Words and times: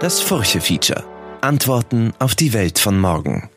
Das 0.00 0.18
Furche-Feature. 0.18 1.04
Antworten 1.42 2.14
auf 2.18 2.34
die 2.34 2.54
Welt 2.54 2.78
von 2.78 2.98
morgen. 2.98 3.50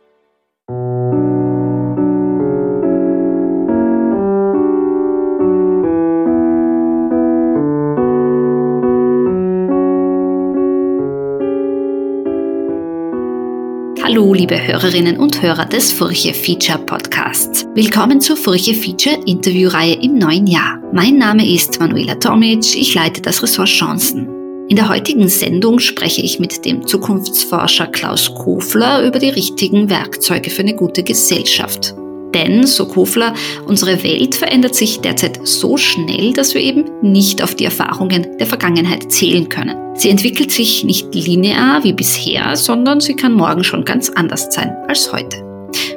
Hallo, 14.03 14.33
liebe 14.33 14.67
Hörerinnen 14.67 15.15
und 15.15 15.41
Hörer 15.41 15.63
des 15.63 15.93
Furche 15.93 16.33
Feature 16.33 16.79
Podcasts. 16.79 17.65
Willkommen 17.73 18.19
zur 18.19 18.35
Furche 18.35 18.73
Feature 18.73 19.17
Interviewreihe 19.25 19.93
im 19.93 20.17
neuen 20.17 20.47
Jahr. 20.47 20.77
Mein 20.91 21.17
Name 21.17 21.49
ist 21.49 21.79
Manuela 21.79 22.15
Tomic, 22.15 22.75
ich 22.75 22.93
leite 22.93 23.21
das 23.21 23.41
Ressort 23.41 23.69
Chancen. 23.69 24.42
In 24.73 24.77
der 24.77 24.89
heutigen 24.89 25.29
Sendung 25.29 25.77
spreche 25.77 26.23
ich 26.23 26.39
mit 26.39 26.65
dem 26.65 26.87
Zukunftsforscher 26.87 27.85
Klaus 27.85 28.33
Kofler 28.33 29.05
über 29.05 29.19
die 29.19 29.29
richtigen 29.29 29.87
Werkzeuge 29.87 30.49
für 30.49 30.63
eine 30.63 30.73
gute 30.73 31.03
Gesellschaft. 31.03 31.93
Denn, 32.33 32.65
so 32.65 32.87
Kofler, 32.87 33.35
unsere 33.67 34.03
Welt 34.03 34.33
verändert 34.33 34.73
sich 34.73 34.99
derzeit 34.99 35.39
so 35.43 35.77
schnell, 35.77 36.33
dass 36.33 36.55
wir 36.55 36.61
eben 36.61 36.85
nicht 37.03 37.43
auf 37.43 37.53
die 37.53 37.65
Erfahrungen 37.65 38.35
der 38.39 38.47
Vergangenheit 38.47 39.11
zählen 39.11 39.47
können. 39.47 39.95
Sie 39.95 40.09
entwickelt 40.09 40.49
sich 40.49 40.83
nicht 40.83 41.13
linear 41.13 41.83
wie 41.83 41.93
bisher, 41.93 42.55
sondern 42.55 42.99
sie 42.99 43.15
kann 43.15 43.33
morgen 43.33 43.63
schon 43.63 43.85
ganz 43.85 44.09
anders 44.09 44.47
sein 44.49 44.75
als 44.87 45.13
heute. 45.13 45.37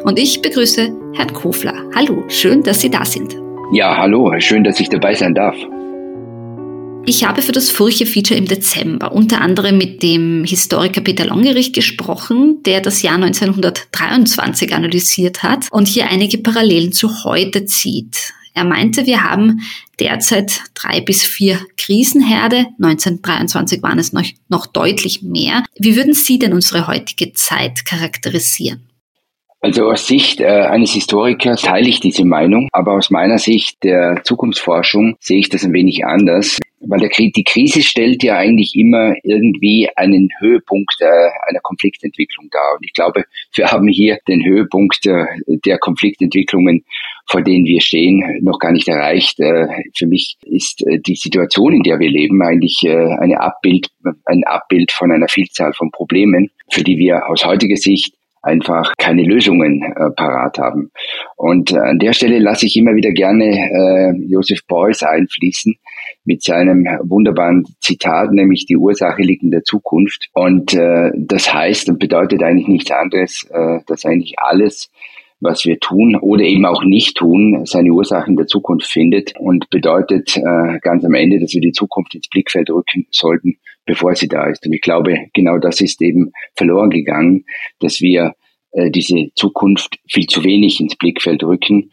Und 0.04 0.18
ich 0.18 0.42
begrüße 0.42 0.94
Herrn 1.14 1.32
Kofler. 1.32 1.82
Hallo, 1.94 2.24
schön, 2.28 2.62
dass 2.62 2.82
Sie 2.82 2.90
da 2.90 3.06
sind. 3.06 3.36
Ja, 3.72 3.96
hallo, 3.96 4.30
schön, 4.38 4.64
dass 4.64 4.78
ich 4.80 4.90
dabei 4.90 5.14
sein 5.14 5.34
darf. 5.34 5.56
Ich 7.08 7.22
habe 7.24 7.40
für 7.40 7.52
das 7.52 7.70
Furche-Feature 7.70 8.36
im 8.36 8.46
Dezember 8.46 9.12
unter 9.12 9.40
anderem 9.40 9.78
mit 9.78 10.02
dem 10.02 10.42
Historiker 10.42 11.00
Peter 11.00 11.24
Longerich 11.24 11.72
gesprochen, 11.72 12.64
der 12.64 12.80
das 12.80 13.00
Jahr 13.02 13.14
1923 13.14 14.74
analysiert 14.74 15.44
hat 15.44 15.68
und 15.70 15.86
hier 15.86 16.08
einige 16.08 16.38
Parallelen 16.38 16.90
zu 16.90 17.22
heute 17.22 17.64
zieht. 17.64 18.32
Er 18.54 18.64
meinte, 18.64 19.06
wir 19.06 19.22
haben 19.22 19.60
derzeit 20.00 20.62
drei 20.74 21.00
bis 21.00 21.22
vier 21.22 21.60
Krisenherde. 21.76 22.66
1923 22.82 23.84
waren 23.84 24.00
es 24.00 24.12
noch, 24.12 24.24
noch 24.48 24.66
deutlich 24.66 25.22
mehr. 25.22 25.62
Wie 25.78 25.94
würden 25.94 26.14
Sie 26.14 26.40
denn 26.40 26.54
unsere 26.54 26.88
heutige 26.88 27.32
Zeit 27.34 27.84
charakterisieren? 27.84 28.80
Also 29.66 29.90
aus 29.90 30.06
Sicht 30.06 30.40
äh, 30.40 30.46
eines 30.46 30.92
Historikers 30.92 31.62
teile 31.62 31.88
ich 31.88 31.98
diese 31.98 32.24
Meinung, 32.24 32.68
aber 32.70 32.92
aus 32.92 33.10
meiner 33.10 33.36
Sicht 33.38 33.82
der 33.82 34.22
Zukunftsforschung 34.22 35.16
sehe 35.18 35.40
ich 35.40 35.48
das 35.48 35.64
ein 35.64 35.72
wenig 35.72 36.04
anders, 36.04 36.60
weil 36.78 37.00
der, 37.00 37.08
die 37.08 37.42
Krise 37.42 37.82
stellt 37.82 38.22
ja 38.22 38.36
eigentlich 38.36 38.76
immer 38.76 39.16
irgendwie 39.24 39.88
einen 39.96 40.28
Höhepunkt 40.38 40.94
äh, 41.00 41.30
einer 41.48 41.58
Konfliktentwicklung 41.64 42.46
dar. 42.52 42.76
Und 42.76 42.84
ich 42.84 42.92
glaube, 42.92 43.24
wir 43.56 43.72
haben 43.72 43.88
hier 43.88 44.20
den 44.28 44.44
Höhepunkt 44.44 45.04
der, 45.04 45.26
der 45.48 45.78
Konfliktentwicklungen, 45.78 46.84
vor 47.28 47.42
denen 47.42 47.64
wir 47.64 47.80
stehen, 47.80 48.22
noch 48.42 48.60
gar 48.60 48.70
nicht 48.70 48.86
erreicht. 48.86 49.40
Äh, 49.40 49.66
für 49.96 50.06
mich 50.06 50.36
ist 50.42 50.86
äh, 50.86 51.00
die 51.00 51.16
Situation, 51.16 51.74
in 51.74 51.82
der 51.82 51.98
wir 51.98 52.08
leben, 52.08 52.40
eigentlich 52.40 52.82
äh, 52.84 52.94
eine 53.18 53.40
Abbild, 53.40 53.88
ein 54.26 54.44
Abbild 54.44 54.92
von 54.92 55.10
einer 55.10 55.26
Vielzahl 55.26 55.72
von 55.72 55.90
Problemen, 55.90 56.50
für 56.70 56.84
die 56.84 56.98
wir 56.98 57.28
aus 57.28 57.44
heutiger 57.44 57.76
Sicht 57.76 58.14
einfach 58.46 58.94
keine 58.96 59.22
Lösungen 59.24 59.82
äh, 59.82 60.10
parat 60.10 60.58
haben. 60.58 60.90
Und 61.36 61.72
äh, 61.72 61.78
an 61.78 61.98
der 61.98 62.12
Stelle 62.12 62.38
lasse 62.38 62.66
ich 62.66 62.76
immer 62.76 62.94
wieder 62.94 63.10
gerne 63.10 63.44
äh, 63.44 64.12
Joseph 64.28 64.66
Beuys 64.66 65.02
einfließen 65.02 65.74
mit 66.24 66.42
seinem 66.42 66.86
wunderbaren 67.02 67.64
Zitat, 67.80 68.32
nämlich 68.32 68.66
die 68.66 68.76
Ursache 68.76 69.22
liegt 69.22 69.42
in 69.42 69.50
der 69.50 69.64
Zukunft. 69.64 70.28
Und 70.32 70.74
äh, 70.74 71.10
das 71.14 71.52
heißt 71.52 71.88
und 71.88 71.98
bedeutet 71.98 72.42
eigentlich 72.42 72.68
nichts 72.68 72.90
anderes, 72.90 73.46
äh, 73.50 73.80
dass 73.86 74.04
eigentlich 74.04 74.34
alles, 74.38 74.90
was 75.40 75.64
wir 75.64 75.78
tun 75.78 76.16
oder 76.16 76.44
eben 76.44 76.64
auch 76.64 76.82
nicht 76.82 77.16
tun, 77.16 77.64
seine 77.64 77.90
Ursache 77.90 78.30
in 78.30 78.36
der 78.36 78.46
Zukunft 78.46 78.90
findet 78.90 79.34
und 79.38 79.68
bedeutet 79.70 80.36
äh, 80.36 80.78
ganz 80.80 81.04
am 81.04 81.14
Ende, 81.14 81.38
dass 81.38 81.52
wir 81.52 81.60
die 81.60 81.72
Zukunft 81.72 82.14
ins 82.14 82.28
Blickfeld 82.28 82.70
rücken 82.70 83.06
sollten, 83.10 83.58
bevor 83.84 84.14
sie 84.14 84.28
da 84.28 84.46
ist. 84.46 84.66
Und 84.66 84.72
ich 84.72 84.80
glaube, 84.80 85.18
genau 85.34 85.58
das 85.58 85.80
ist 85.80 86.00
eben 86.00 86.32
verloren 86.54 86.90
gegangen, 86.90 87.44
dass 87.80 88.00
wir 88.00 88.34
äh, 88.72 88.90
diese 88.90 89.28
Zukunft 89.34 89.98
viel 90.08 90.26
zu 90.26 90.42
wenig 90.44 90.80
ins 90.80 90.96
Blickfeld 90.96 91.44
rücken 91.44 91.90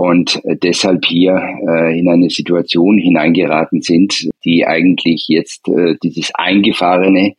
und 0.00 0.42
äh, 0.44 0.56
deshalb 0.56 1.04
hier 1.04 1.34
äh, 1.68 1.98
in 1.98 2.08
eine 2.08 2.30
Situation 2.30 2.96
hineingeraten 2.96 3.82
sind, 3.82 4.30
die 4.44 4.66
eigentlich 4.66 5.26
jetzt 5.28 5.68
äh, 5.68 5.94
dieses 6.02 6.30
Eingefahrene, 6.34 7.34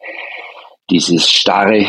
dieses 0.92 1.28
Starre, 1.28 1.88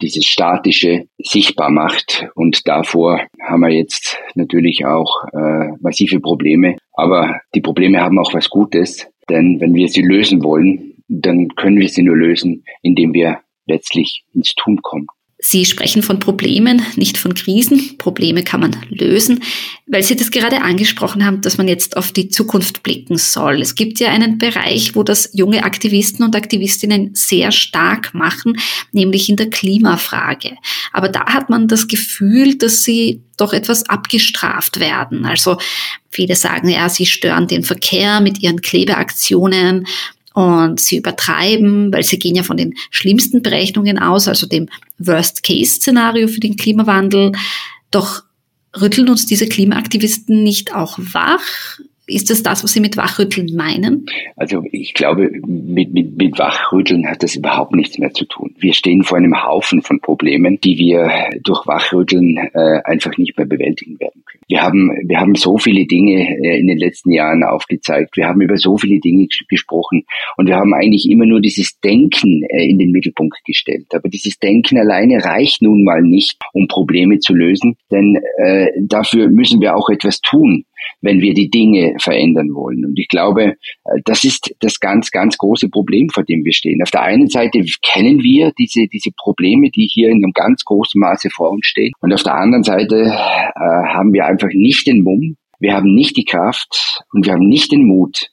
dieses 0.00 0.26
Statische 0.26 1.06
sichtbar 1.18 1.70
macht. 1.70 2.26
Und 2.34 2.66
davor 2.66 3.20
haben 3.42 3.60
wir 3.60 3.70
jetzt 3.70 4.18
natürlich 4.34 4.84
auch 4.84 5.24
äh, 5.32 5.68
massive 5.80 6.20
Probleme. 6.20 6.76
Aber 6.92 7.40
die 7.54 7.60
Probleme 7.60 8.00
haben 8.00 8.18
auch 8.18 8.34
was 8.34 8.50
Gutes, 8.50 9.06
denn 9.28 9.60
wenn 9.60 9.74
wir 9.74 9.88
sie 9.88 10.02
lösen 10.02 10.42
wollen, 10.42 10.94
dann 11.08 11.48
können 11.48 11.78
wir 11.78 11.88
sie 11.88 12.02
nur 12.02 12.16
lösen, 12.16 12.64
indem 12.82 13.14
wir 13.14 13.40
letztlich 13.66 14.24
ins 14.34 14.54
Tun 14.54 14.80
kommen. 14.82 15.06
Sie 15.46 15.66
sprechen 15.66 16.02
von 16.02 16.20
Problemen, 16.20 16.80
nicht 16.96 17.18
von 17.18 17.34
Krisen. 17.34 17.98
Probleme 17.98 18.44
kann 18.44 18.60
man 18.60 18.76
lösen, 18.88 19.42
weil 19.86 20.02
Sie 20.02 20.16
das 20.16 20.30
gerade 20.30 20.62
angesprochen 20.62 21.22
haben, 21.22 21.42
dass 21.42 21.58
man 21.58 21.68
jetzt 21.68 21.98
auf 21.98 22.12
die 22.12 22.30
Zukunft 22.30 22.82
blicken 22.82 23.18
soll. 23.18 23.60
Es 23.60 23.74
gibt 23.74 24.00
ja 24.00 24.08
einen 24.08 24.38
Bereich, 24.38 24.96
wo 24.96 25.02
das 25.02 25.28
junge 25.34 25.64
Aktivisten 25.64 26.24
und 26.24 26.34
Aktivistinnen 26.34 27.10
sehr 27.12 27.52
stark 27.52 28.14
machen, 28.14 28.58
nämlich 28.92 29.28
in 29.28 29.36
der 29.36 29.50
Klimafrage. 29.50 30.52
Aber 30.94 31.10
da 31.10 31.26
hat 31.26 31.50
man 31.50 31.68
das 31.68 31.88
Gefühl, 31.88 32.56
dass 32.56 32.82
sie 32.82 33.20
doch 33.36 33.52
etwas 33.52 33.86
abgestraft 33.86 34.80
werden. 34.80 35.26
Also 35.26 35.58
viele 36.10 36.36
sagen, 36.36 36.70
ja, 36.70 36.88
sie 36.88 37.04
stören 37.04 37.48
den 37.48 37.64
Verkehr 37.64 38.22
mit 38.22 38.42
ihren 38.42 38.62
Klebeaktionen 38.62 39.86
und 40.34 40.80
sie 40.80 40.98
übertreiben, 40.98 41.92
weil 41.92 42.02
sie 42.02 42.18
gehen 42.18 42.34
ja 42.34 42.42
von 42.42 42.56
den 42.56 42.74
schlimmsten 42.90 43.40
Berechnungen 43.40 43.98
aus, 43.98 44.28
also 44.28 44.46
dem 44.46 44.68
Worst-Case-Szenario 44.98 46.28
für 46.28 46.40
den 46.40 46.56
Klimawandel. 46.56 47.32
Doch 47.92 48.24
rütteln 48.78 49.08
uns 49.08 49.26
diese 49.26 49.46
Klimaaktivisten 49.46 50.42
nicht 50.42 50.74
auch 50.74 50.98
wach? 50.98 51.78
Ist 52.06 52.28
das 52.30 52.42
das, 52.42 52.62
was 52.62 52.72
Sie 52.72 52.80
mit 52.80 52.96
Wachrütteln 52.96 53.54
meinen? 53.56 54.06
Also 54.36 54.62
ich 54.72 54.92
glaube, 54.92 55.30
mit, 55.46 55.92
mit, 55.92 56.16
mit 56.16 56.38
Wachrütteln 56.38 57.08
hat 57.08 57.22
das 57.22 57.34
überhaupt 57.34 57.74
nichts 57.74 57.98
mehr 57.98 58.12
zu 58.12 58.26
tun. 58.26 58.54
Wir 58.58 58.74
stehen 58.74 59.02
vor 59.02 59.16
einem 59.16 59.42
Haufen 59.42 59.80
von 59.80 60.00
Problemen, 60.00 60.60
die 60.60 60.76
wir 60.76 61.30
durch 61.42 61.66
Wachrütteln 61.66 62.36
äh, 62.36 62.80
einfach 62.84 63.16
nicht 63.16 63.38
mehr 63.38 63.46
bewältigen 63.46 63.98
werden 64.00 64.22
können. 64.26 64.44
Wir 64.48 64.62
haben, 64.62 64.90
wir 65.06 65.18
haben 65.18 65.34
so 65.34 65.56
viele 65.56 65.86
Dinge 65.86 66.28
äh, 66.44 66.58
in 66.58 66.66
den 66.66 66.78
letzten 66.78 67.10
Jahren 67.10 67.42
aufgezeigt. 67.42 68.16
Wir 68.16 68.26
haben 68.26 68.42
über 68.42 68.58
so 68.58 68.76
viele 68.76 69.00
Dinge 69.00 69.26
gesprochen 69.48 70.04
und 70.36 70.46
wir 70.46 70.56
haben 70.56 70.74
eigentlich 70.74 71.08
immer 71.08 71.24
nur 71.24 71.40
dieses 71.40 71.80
Denken 71.80 72.42
äh, 72.50 72.68
in 72.68 72.78
den 72.78 72.90
Mittelpunkt 72.90 73.42
gestellt. 73.46 73.86
Aber 73.94 74.10
dieses 74.10 74.38
Denken 74.38 74.78
alleine 74.78 75.24
reicht 75.24 75.62
nun 75.62 75.84
mal 75.84 76.02
nicht, 76.02 76.36
um 76.52 76.68
Probleme 76.68 77.18
zu 77.18 77.32
lösen, 77.32 77.76
denn 77.90 78.20
äh, 78.36 78.66
dafür 78.82 79.28
müssen 79.28 79.62
wir 79.62 79.74
auch 79.74 79.88
etwas 79.88 80.20
tun 80.20 80.64
wenn 81.00 81.20
wir 81.20 81.34
die 81.34 81.50
Dinge 81.50 81.94
verändern 82.00 82.54
wollen. 82.54 82.84
Und 82.84 82.98
ich 82.98 83.08
glaube, 83.08 83.44
äh, 83.84 84.00
das 84.04 84.24
ist 84.24 84.54
das 84.60 84.80
ganz, 84.80 85.10
ganz 85.10 85.38
große 85.38 85.68
Problem, 85.68 86.08
vor 86.08 86.24
dem 86.24 86.44
wir 86.44 86.52
stehen. 86.52 86.82
Auf 86.82 86.90
der 86.90 87.02
einen 87.02 87.28
Seite 87.28 87.64
kennen 87.82 88.22
wir 88.22 88.52
diese, 88.58 88.86
diese 88.86 89.10
Probleme, 89.16 89.70
die 89.70 89.88
hier 89.92 90.08
in 90.08 90.24
einem 90.24 90.32
ganz 90.32 90.64
großen 90.64 91.00
Maße 91.00 91.30
vor 91.30 91.50
uns 91.50 91.66
stehen. 91.66 91.92
Und 92.00 92.12
auf 92.12 92.22
der 92.22 92.34
anderen 92.34 92.64
Seite 92.64 92.96
äh, 93.04 93.94
haben 93.94 94.12
wir 94.12 94.26
einfach 94.26 94.50
nicht 94.52 94.86
den 94.86 95.02
Mumm, 95.02 95.36
wir 95.60 95.74
haben 95.74 95.94
nicht 95.94 96.16
die 96.16 96.24
Kraft 96.24 97.02
und 97.12 97.26
wir 97.26 97.32
haben 97.32 97.48
nicht 97.48 97.72
den 97.72 97.86
Mut, 97.86 98.30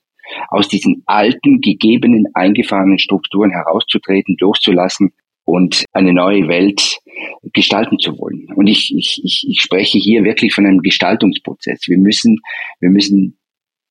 aus 0.50 0.67
diesen 0.67 1.03
alten, 1.06 1.61
gegebenen, 1.61 2.25
eingefahrenen 2.34 3.00
Strukturen 3.00 3.51
herauszutreten, 3.51 4.37
loszulassen 4.40 5.14
und 5.46 5.85
eine 5.91 6.14
neue 6.14 6.47
Welt 6.47 6.99
gestalten 7.53 7.97
zu 7.99 8.17
wollen. 8.17 8.47
Und 8.55 8.67
ich, 8.67 8.93
ich, 8.96 9.22
ich, 9.23 9.46
ich 9.47 9.59
spreche 9.59 9.97
hier 9.97 10.23
wirklich 10.23 10.53
von 10.53 10.66
einem 10.66 10.82
Gestaltungsprozess. 10.82 11.88
Wir 11.88 11.97
müssen, 11.97 12.40
wir 12.79 12.90
müssen 12.90 13.38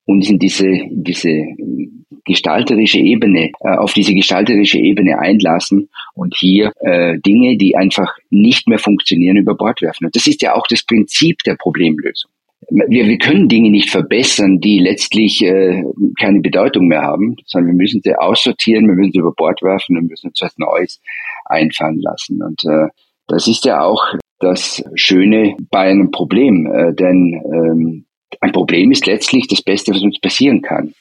uns 0.04 0.28
in 0.28 0.38
diese, 0.38 0.68
diese 0.90 1.44
gestalterische 2.24 2.98
Ebene, 2.98 3.50
äh, 3.60 3.76
auf 3.76 3.92
diese 3.92 4.14
gestalterische 4.14 4.78
Ebene 4.78 5.18
einlassen 5.18 5.88
und 6.14 6.34
hier 6.36 6.72
äh, 6.80 7.18
Dinge, 7.20 7.56
die 7.56 7.76
einfach 7.76 8.14
nicht 8.30 8.68
mehr 8.68 8.78
funktionieren, 8.78 9.36
über 9.36 9.54
Bord 9.56 9.82
werfen. 9.82 10.06
Und 10.06 10.16
das 10.16 10.26
ist 10.26 10.42
ja 10.42 10.54
auch 10.54 10.66
das 10.68 10.84
Prinzip 10.84 11.38
der 11.44 11.56
Problemlösung. 11.56 12.30
Wir, 12.68 13.06
wir 13.06 13.18
können 13.18 13.48
Dinge 13.48 13.70
nicht 13.70 13.90
verbessern, 13.90 14.60
die 14.60 14.78
letztlich 14.78 15.42
äh, 15.42 15.82
keine 16.18 16.40
Bedeutung 16.40 16.88
mehr 16.88 17.02
haben, 17.02 17.36
sondern 17.46 17.72
wir 17.72 17.82
müssen 17.82 18.02
sie 18.02 18.14
aussortieren, 18.14 18.86
wir 18.86 18.94
müssen 18.94 19.12
sie 19.12 19.18
über 19.18 19.32
Bord 19.32 19.62
werfen 19.62 19.96
und 19.96 20.08
müssen 20.08 20.28
uns 20.28 20.40
was 20.42 20.56
Neues 20.58 21.00
einfallen 21.46 22.00
lassen. 22.00 22.42
Und 22.42 22.62
äh, 22.64 22.88
das 23.26 23.48
ist 23.48 23.64
ja 23.64 23.82
auch 23.82 24.04
das 24.40 24.84
Schöne 24.94 25.56
bei 25.70 25.90
einem 25.90 26.10
Problem, 26.10 26.66
äh, 26.66 26.94
denn 26.94 27.42
ähm, 27.44 28.06
ein 28.40 28.52
Problem 28.52 28.90
ist 28.90 29.06
letztlich 29.06 29.48
das 29.48 29.62
Beste, 29.62 29.92
was 29.92 30.02
uns 30.02 30.20
passieren 30.20 30.62
kann, 30.62 30.94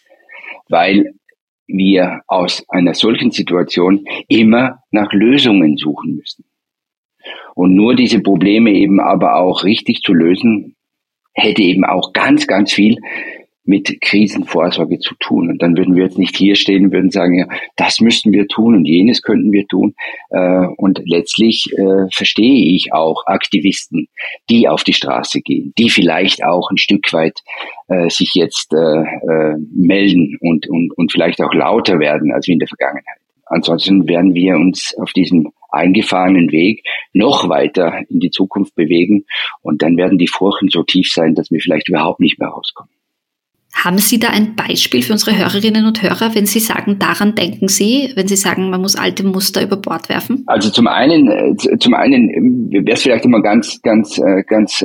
weil 0.69 1.13
wir 1.67 2.21
aus 2.27 2.63
einer 2.69 2.93
solchen 2.93 3.31
Situation 3.31 4.05
immer 4.27 4.79
nach 4.91 5.13
Lösungen 5.13 5.77
suchen 5.77 6.15
müssen. 6.15 6.45
Und 7.53 7.75
nur 7.75 7.95
diese 7.95 8.21
Probleme 8.21 8.71
eben 8.71 8.99
aber 8.99 9.35
auch 9.35 9.63
richtig 9.63 10.01
zu 10.01 10.13
lösen, 10.13 10.75
hätte 11.39 11.61
eben 11.61 11.85
auch 11.85 12.13
ganz, 12.13 12.47
ganz 12.47 12.71
viel 12.71 12.97
mit 13.69 14.01
Krisenvorsorge 14.01 14.97
zu 14.97 15.13
tun. 15.19 15.49
Und 15.51 15.61
dann 15.61 15.77
würden 15.77 15.95
wir 15.95 16.03
jetzt 16.03 16.17
nicht 16.17 16.35
hier 16.35 16.55
stehen 16.55 16.85
und 16.85 16.91
würden 16.91 17.11
sagen, 17.11 17.37
ja, 17.37 17.47
das 17.75 18.01
müssten 18.01 18.31
wir 18.31 18.47
tun 18.47 18.75
und 18.75 18.85
jenes 18.85 19.21
könnten 19.21 19.51
wir 19.51 19.67
tun. 19.67 19.93
Äh, 20.31 20.65
und 20.77 20.99
letztlich 21.05 21.71
äh, 21.77 22.07
verstehe 22.11 22.75
ich 22.75 22.91
auch 22.93 23.27
Aktivisten, 23.27 24.07
die 24.49 24.67
auf 24.67 24.83
die 24.83 24.93
Straße 24.93 25.41
gehen, 25.41 25.71
die 25.77 25.91
vielleicht 25.91 26.43
auch 26.43 26.71
ein 26.71 26.77
Stück 26.77 27.13
weit 27.13 27.39
äh, 27.87 28.09
sich 28.09 28.31
jetzt 28.33 28.73
melden 29.71 30.37
und, 30.41 30.67
und, 30.67 30.91
und 30.97 31.11
vielleicht 31.11 31.41
auch 31.41 31.53
lauter 31.53 31.99
werden 31.99 32.31
als 32.31 32.47
in 32.47 32.59
der 32.59 32.67
Vergangenheit. 32.67 33.19
Ansonsten 33.45 34.07
werden 34.07 34.33
wir 34.33 34.55
uns 34.55 34.95
auf 34.97 35.11
diesem 35.13 35.51
eingefahrenen 35.71 36.51
Weg 36.51 36.83
noch 37.13 37.49
weiter 37.49 38.01
in 38.09 38.19
die 38.19 38.31
Zukunft 38.31 38.75
bewegen 38.75 39.25
und 39.61 39.81
dann 39.81 39.97
werden 39.97 40.17
die 40.17 40.27
Furchen 40.27 40.69
so 40.69 40.83
tief 40.83 41.11
sein, 41.11 41.35
dass 41.35 41.51
wir 41.51 41.59
vielleicht 41.59 41.89
überhaupt 41.89 42.19
nicht 42.19 42.39
mehr 42.39 42.49
rauskommen. 42.49 42.91
Haben 43.73 43.99
Sie 43.99 44.19
da 44.19 44.29
ein 44.29 44.55
Beispiel 44.55 45.03
für 45.03 45.13
unsere 45.13 45.37
Hörerinnen 45.37 45.85
und 45.85 46.01
Hörer, 46.01 46.33
wenn 46.33 46.45
Sie 46.45 46.59
sagen, 46.59 46.97
daran 46.99 47.35
denken 47.35 47.67
Sie, 47.67 48.11
wenn 48.15 48.27
Sie 48.27 48.35
sagen, 48.35 48.69
man 48.71 48.81
muss 48.81 48.95
alte 48.95 49.23
Muster 49.23 49.61
über 49.63 49.77
Bord 49.77 50.09
werfen? 50.09 50.43
Also 50.47 50.69
zum 50.69 50.87
einen, 50.87 51.29
äh, 51.29 51.55
zum 51.77 51.93
einen 51.93 52.29
äh, 52.73 52.85
wäre 52.85 52.95
es 52.95 53.03
vielleicht 53.03 53.25
immer 53.25 53.41
ganz, 53.41 53.81
ganz, 53.81 54.17
äh, 54.17 54.43
ganz 54.47 54.81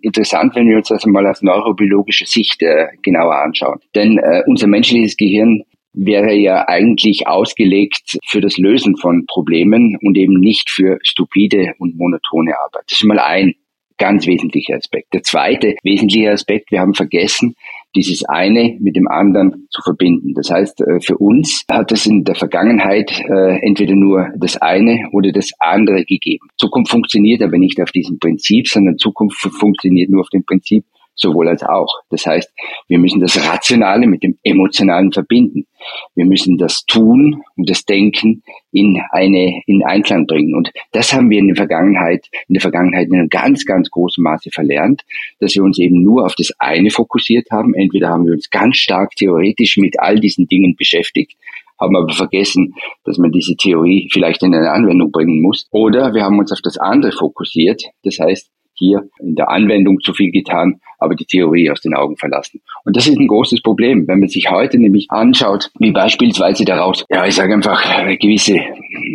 interessant, 0.00 0.54
wenn 0.54 0.68
wir 0.68 0.76
uns 0.76 0.88
das 0.88 1.04
mal 1.06 1.26
aus 1.26 1.42
neurobiologischer 1.42 2.26
Sicht 2.26 2.60
genauer 3.02 3.34
anschauen. 3.42 3.80
Denn 3.94 4.20
unser 4.46 4.66
menschliches 4.66 5.16
Gehirn 5.16 5.64
wäre 5.92 6.34
ja 6.34 6.68
eigentlich 6.68 7.26
ausgelegt 7.26 8.18
für 8.26 8.40
das 8.40 8.58
Lösen 8.58 8.96
von 8.96 9.26
Problemen 9.26 9.96
und 10.02 10.16
eben 10.16 10.34
nicht 10.34 10.70
für 10.70 10.98
stupide 11.02 11.74
und 11.78 11.96
monotone 11.96 12.52
Arbeit. 12.58 12.84
Das 12.88 12.98
ist 12.98 13.04
mal 13.04 13.18
ein 13.18 13.54
ganz 14.00 14.26
wesentlicher 14.26 14.76
Aspekt. 14.76 15.12
Der 15.12 15.22
zweite 15.22 15.76
wesentliche 15.82 16.32
Aspekt, 16.32 16.72
wir 16.72 16.80
haben 16.80 16.94
vergessen, 16.94 17.54
dieses 17.94 18.24
eine 18.24 18.76
mit 18.80 18.96
dem 18.96 19.08
anderen 19.08 19.66
zu 19.70 19.82
verbinden. 19.82 20.32
Das 20.34 20.50
heißt, 20.50 20.80
äh, 20.80 21.00
für 21.00 21.18
uns 21.18 21.64
hat 21.70 21.92
es 21.92 22.06
in 22.06 22.24
der 22.24 22.34
Vergangenheit 22.34 23.10
äh, 23.28 23.58
entweder 23.60 23.94
nur 23.94 24.28
das 24.36 24.56
eine 24.56 25.08
oder 25.12 25.32
das 25.32 25.50
andere 25.58 26.04
gegeben. 26.04 26.48
Zukunft 26.56 26.90
funktioniert 26.90 27.42
aber 27.42 27.58
nicht 27.58 27.80
auf 27.80 27.90
diesem 27.90 28.18
Prinzip, 28.18 28.68
sondern 28.68 28.96
Zukunft 28.96 29.38
funktioniert 29.38 30.08
nur 30.08 30.22
auf 30.22 30.30
dem 30.30 30.44
Prinzip, 30.44 30.84
sowohl 31.14 31.48
als 31.48 31.62
auch. 31.62 32.00
Das 32.10 32.24
heißt, 32.26 32.50
wir 32.88 32.98
müssen 32.98 33.20
das 33.20 33.36
Rationale 33.46 34.06
mit 34.06 34.22
dem 34.22 34.38
Emotionalen 34.42 35.12
verbinden. 35.12 35.66
Wir 36.14 36.26
müssen 36.26 36.58
das 36.58 36.84
Tun 36.86 37.42
und 37.56 37.68
das 37.68 37.84
Denken 37.84 38.42
in 38.72 39.00
eine, 39.10 39.62
in 39.66 39.84
Einklang 39.84 40.26
bringen. 40.26 40.54
Und 40.54 40.70
das 40.92 41.12
haben 41.12 41.30
wir 41.30 41.38
in 41.38 41.48
der 41.48 41.56
Vergangenheit, 41.56 42.26
in 42.48 42.54
der 42.54 42.60
Vergangenheit 42.60 43.08
in 43.08 43.14
einem 43.14 43.28
ganz, 43.28 43.64
ganz 43.64 43.90
großen 43.90 44.22
Maße 44.22 44.50
verlernt, 44.50 45.02
dass 45.40 45.54
wir 45.54 45.62
uns 45.62 45.78
eben 45.78 46.02
nur 46.02 46.24
auf 46.24 46.34
das 46.34 46.52
eine 46.58 46.90
fokussiert 46.90 47.50
haben. 47.50 47.74
Entweder 47.74 48.08
haben 48.08 48.26
wir 48.26 48.32
uns 48.32 48.50
ganz 48.50 48.76
stark 48.76 49.14
theoretisch 49.16 49.76
mit 49.76 49.98
all 49.98 50.20
diesen 50.20 50.46
Dingen 50.46 50.76
beschäftigt, 50.76 51.36
haben 51.80 51.96
aber 51.96 52.12
vergessen, 52.12 52.74
dass 53.04 53.18
man 53.18 53.32
diese 53.32 53.56
Theorie 53.56 54.08
vielleicht 54.12 54.42
in 54.42 54.54
eine 54.54 54.70
Anwendung 54.70 55.10
bringen 55.10 55.40
muss. 55.40 55.66
Oder 55.70 56.14
wir 56.14 56.22
haben 56.24 56.38
uns 56.38 56.52
auf 56.52 56.60
das 56.62 56.76
andere 56.76 57.12
fokussiert. 57.12 57.82
Das 58.04 58.18
heißt, 58.18 58.50
hier 58.80 59.08
in 59.20 59.36
der 59.36 59.50
Anwendung 59.50 60.00
zu 60.00 60.12
viel 60.14 60.32
getan, 60.32 60.80
aber 60.98 61.14
die 61.14 61.26
Theorie 61.26 61.70
aus 61.70 61.80
den 61.80 61.94
Augen 61.94 62.16
verlassen. 62.16 62.60
Und 62.84 62.96
das 62.96 63.06
ist 63.06 63.18
ein 63.18 63.28
großes 63.28 63.62
Problem. 63.62 64.08
Wenn 64.08 64.20
man 64.20 64.28
sich 64.28 64.50
heute 64.50 64.78
nämlich 64.78 65.06
anschaut, 65.10 65.70
wie 65.78 65.92
beispielsweise 65.92 66.64
daraus, 66.64 67.04
ja, 67.10 67.26
ich 67.26 67.34
sage 67.34 67.54
einfach, 67.54 67.82
gewisse 68.18 68.58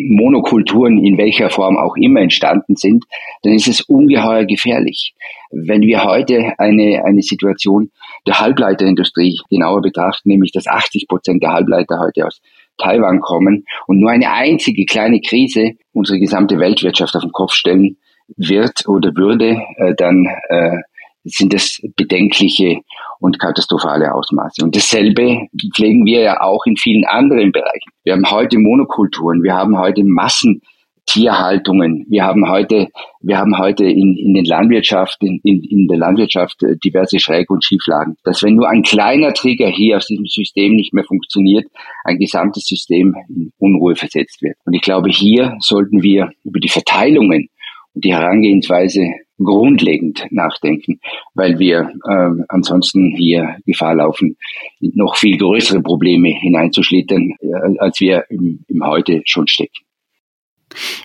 Monokulturen 0.07 1.03
in 1.03 1.17
welcher 1.17 1.49
Form 1.49 1.77
auch 1.77 1.95
immer 1.97 2.21
entstanden 2.21 2.75
sind, 2.75 3.05
dann 3.41 3.53
ist 3.53 3.67
es 3.67 3.81
ungeheuer 3.81 4.45
gefährlich. 4.45 5.13
Wenn 5.51 5.81
wir 5.81 6.03
heute 6.03 6.53
eine, 6.57 7.03
eine 7.03 7.21
Situation 7.21 7.91
der 8.27 8.39
Halbleiterindustrie 8.39 9.39
genauer 9.49 9.81
betrachten, 9.81 10.29
nämlich 10.29 10.51
dass 10.51 10.67
80 10.67 11.07
Prozent 11.07 11.43
der 11.43 11.53
Halbleiter 11.53 11.99
heute 11.99 12.27
aus 12.27 12.41
Taiwan 12.77 13.19
kommen 13.21 13.65
und 13.87 13.99
nur 13.99 14.11
eine 14.11 14.31
einzige 14.31 14.85
kleine 14.85 15.21
Krise 15.21 15.73
unsere 15.93 16.19
gesamte 16.19 16.59
Weltwirtschaft 16.59 17.15
auf 17.15 17.23
den 17.23 17.31
Kopf 17.31 17.53
stellen 17.53 17.97
wird 18.37 18.87
oder 18.87 19.15
würde, 19.15 19.61
äh, 19.77 19.95
dann 19.95 20.27
äh, 20.49 20.77
sind 21.25 21.53
das 21.53 21.81
bedenkliche 21.95 22.81
und 23.19 23.39
katastrophale 23.39 24.13
Ausmaße. 24.13 24.63
Und 24.63 24.75
dasselbe 24.75 25.47
pflegen 25.73 26.05
wir 26.05 26.21
ja 26.21 26.41
auch 26.41 26.65
in 26.65 26.75
vielen 26.77 27.05
anderen 27.05 27.51
Bereichen. 27.51 27.89
Wir 28.03 28.13
haben 28.13 28.29
heute 28.29 28.59
Monokulturen, 28.59 29.41
wir 29.41 29.55
haben 29.55 29.79
heute 29.79 30.03
Massentierhaltungen, 30.03 32.05
wir 32.09 32.25
haben 32.25 32.47
heute, 32.47 32.89
wir 33.21 33.39
haben 33.39 33.57
heute 33.57 33.85
in, 33.85 34.15
in 34.15 34.35
den 34.35 34.45
Landwirtschaft, 34.45 35.17
in, 35.21 35.39
in, 35.43 35.63
in 35.63 35.87
der 35.87 35.97
Landwirtschaft 35.97 36.61
diverse 36.83 37.19
Schräg- 37.19 37.49
und 37.49 37.63
Schieflagen. 37.63 38.17
Dass 38.23 38.43
wenn 38.43 38.53
nur 38.55 38.69
ein 38.69 38.83
kleiner 38.83 39.33
Trigger 39.33 39.69
hier 39.69 39.97
aus 39.97 40.05
diesem 40.05 40.27
System 40.27 40.75
nicht 40.75 40.93
mehr 40.93 41.05
funktioniert, 41.05 41.65
ein 42.03 42.19
gesamtes 42.19 42.67
System 42.67 43.15
in 43.29 43.51
Unruhe 43.57 43.95
versetzt 43.95 44.43
wird. 44.43 44.57
Und 44.65 44.75
ich 44.75 44.81
glaube, 44.81 45.09
hier 45.09 45.55
sollten 45.59 46.03
wir 46.03 46.29
über 46.43 46.59
die 46.59 46.69
Verteilungen 46.69 47.49
die 47.95 48.13
Herangehensweise 48.13 49.07
grundlegend 49.37 50.25
nachdenken, 50.29 50.99
weil 51.33 51.59
wir 51.59 51.91
äh, 52.07 52.43
ansonsten 52.47 53.13
hier 53.15 53.57
Gefahr 53.65 53.95
laufen, 53.95 54.37
noch 54.79 55.17
viel 55.17 55.37
größere 55.37 55.81
Probleme 55.81 56.29
hineinzuschlittern, 56.29 57.35
äh, 57.41 57.79
als 57.79 57.99
wir 57.99 58.25
im, 58.29 58.63
im 58.67 58.85
Heute 58.85 59.21
schon 59.25 59.47
stecken. 59.47 59.83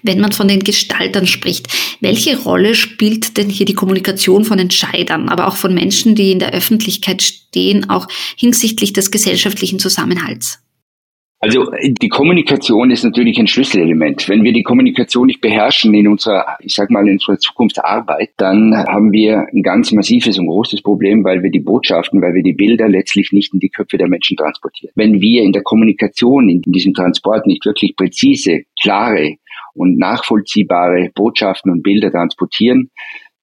Wenn 0.02 0.20
man 0.20 0.32
von 0.32 0.48
den 0.48 0.60
Gestaltern 0.60 1.26
spricht, 1.26 1.68
welche 2.00 2.42
Rolle 2.42 2.74
spielt 2.74 3.36
denn 3.36 3.48
hier 3.48 3.66
die 3.66 3.74
Kommunikation 3.74 4.44
von 4.44 4.58
Entscheidern, 4.58 5.28
aber 5.28 5.46
auch 5.46 5.56
von 5.56 5.74
Menschen, 5.74 6.14
die 6.14 6.32
in 6.32 6.38
der 6.38 6.52
Öffentlichkeit 6.52 7.22
stehen, 7.22 7.88
auch 7.88 8.08
hinsichtlich 8.36 8.92
des 8.92 9.10
gesellschaftlichen 9.10 9.78
Zusammenhalts? 9.78 10.62
Also 11.42 11.70
die 11.82 12.10
Kommunikation 12.10 12.90
ist 12.90 13.02
natürlich 13.02 13.38
ein 13.38 13.46
Schlüsselelement. 13.46 14.28
Wenn 14.28 14.44
wir 14.44 14.52
die 14.52 14.62
Kommunikation 14.62 15.26
nicht 15.26 15.40
beherrschen 15.40 15.94
in 15.94 16.06
unserer, 16.06 16.58
ich 16.60 16.74
sag 16.74 16.90
mal, 16.90 17.06
in 17.06 17.14
unserer 17.14 17.38
Zukunftsarbeit, 17.38 18.32
dann 18.36 18.76
haben 18.76 19.10
wir 19.10 19.46
ein 19.50 19.62
ganz 19.62 19.90
massives 19.90 20.38
und 20.38 20.48
großes 20.48 20.82
Problem, 20.82 21.24
weil 21.24 21.42
wir 21.42 21.50
die 21.50 21.60
Botschaften, 21.60 22.20
weil 22.20 22.34
wir 22.34 22.42
die 22.42 22.52
Bilder 22.52 22.90
letztlich 22.90 23.32
nicht 23.32 23.54
in 23.54 23.60
die 23.60 23.70
Köpfe 23.70 23.96
der 23.96 24.08
Menschen 24.08 24.36
transportieren. 24.36 24.92
Wenn 24.96 25.22
wir 25.22 25.42
in 25.42 25.52
der 25.52 25.62
Kommunikation, 25.62 26.50
in 26.50 26.60
diesem 26.60 26.92
Transport 26.92 27.46
nicht 27.46 27.64
wirklich 27.64 27.96
präzise, 27.96 28.64
klare 28.78 29.36
und 29.72 29.98
nachvollziehbare 29.98 31.10
Botschaften 31.14 31.72
und 31.72 31.82
Bilder 31.82 32.10
transportieren, 32.10 32.90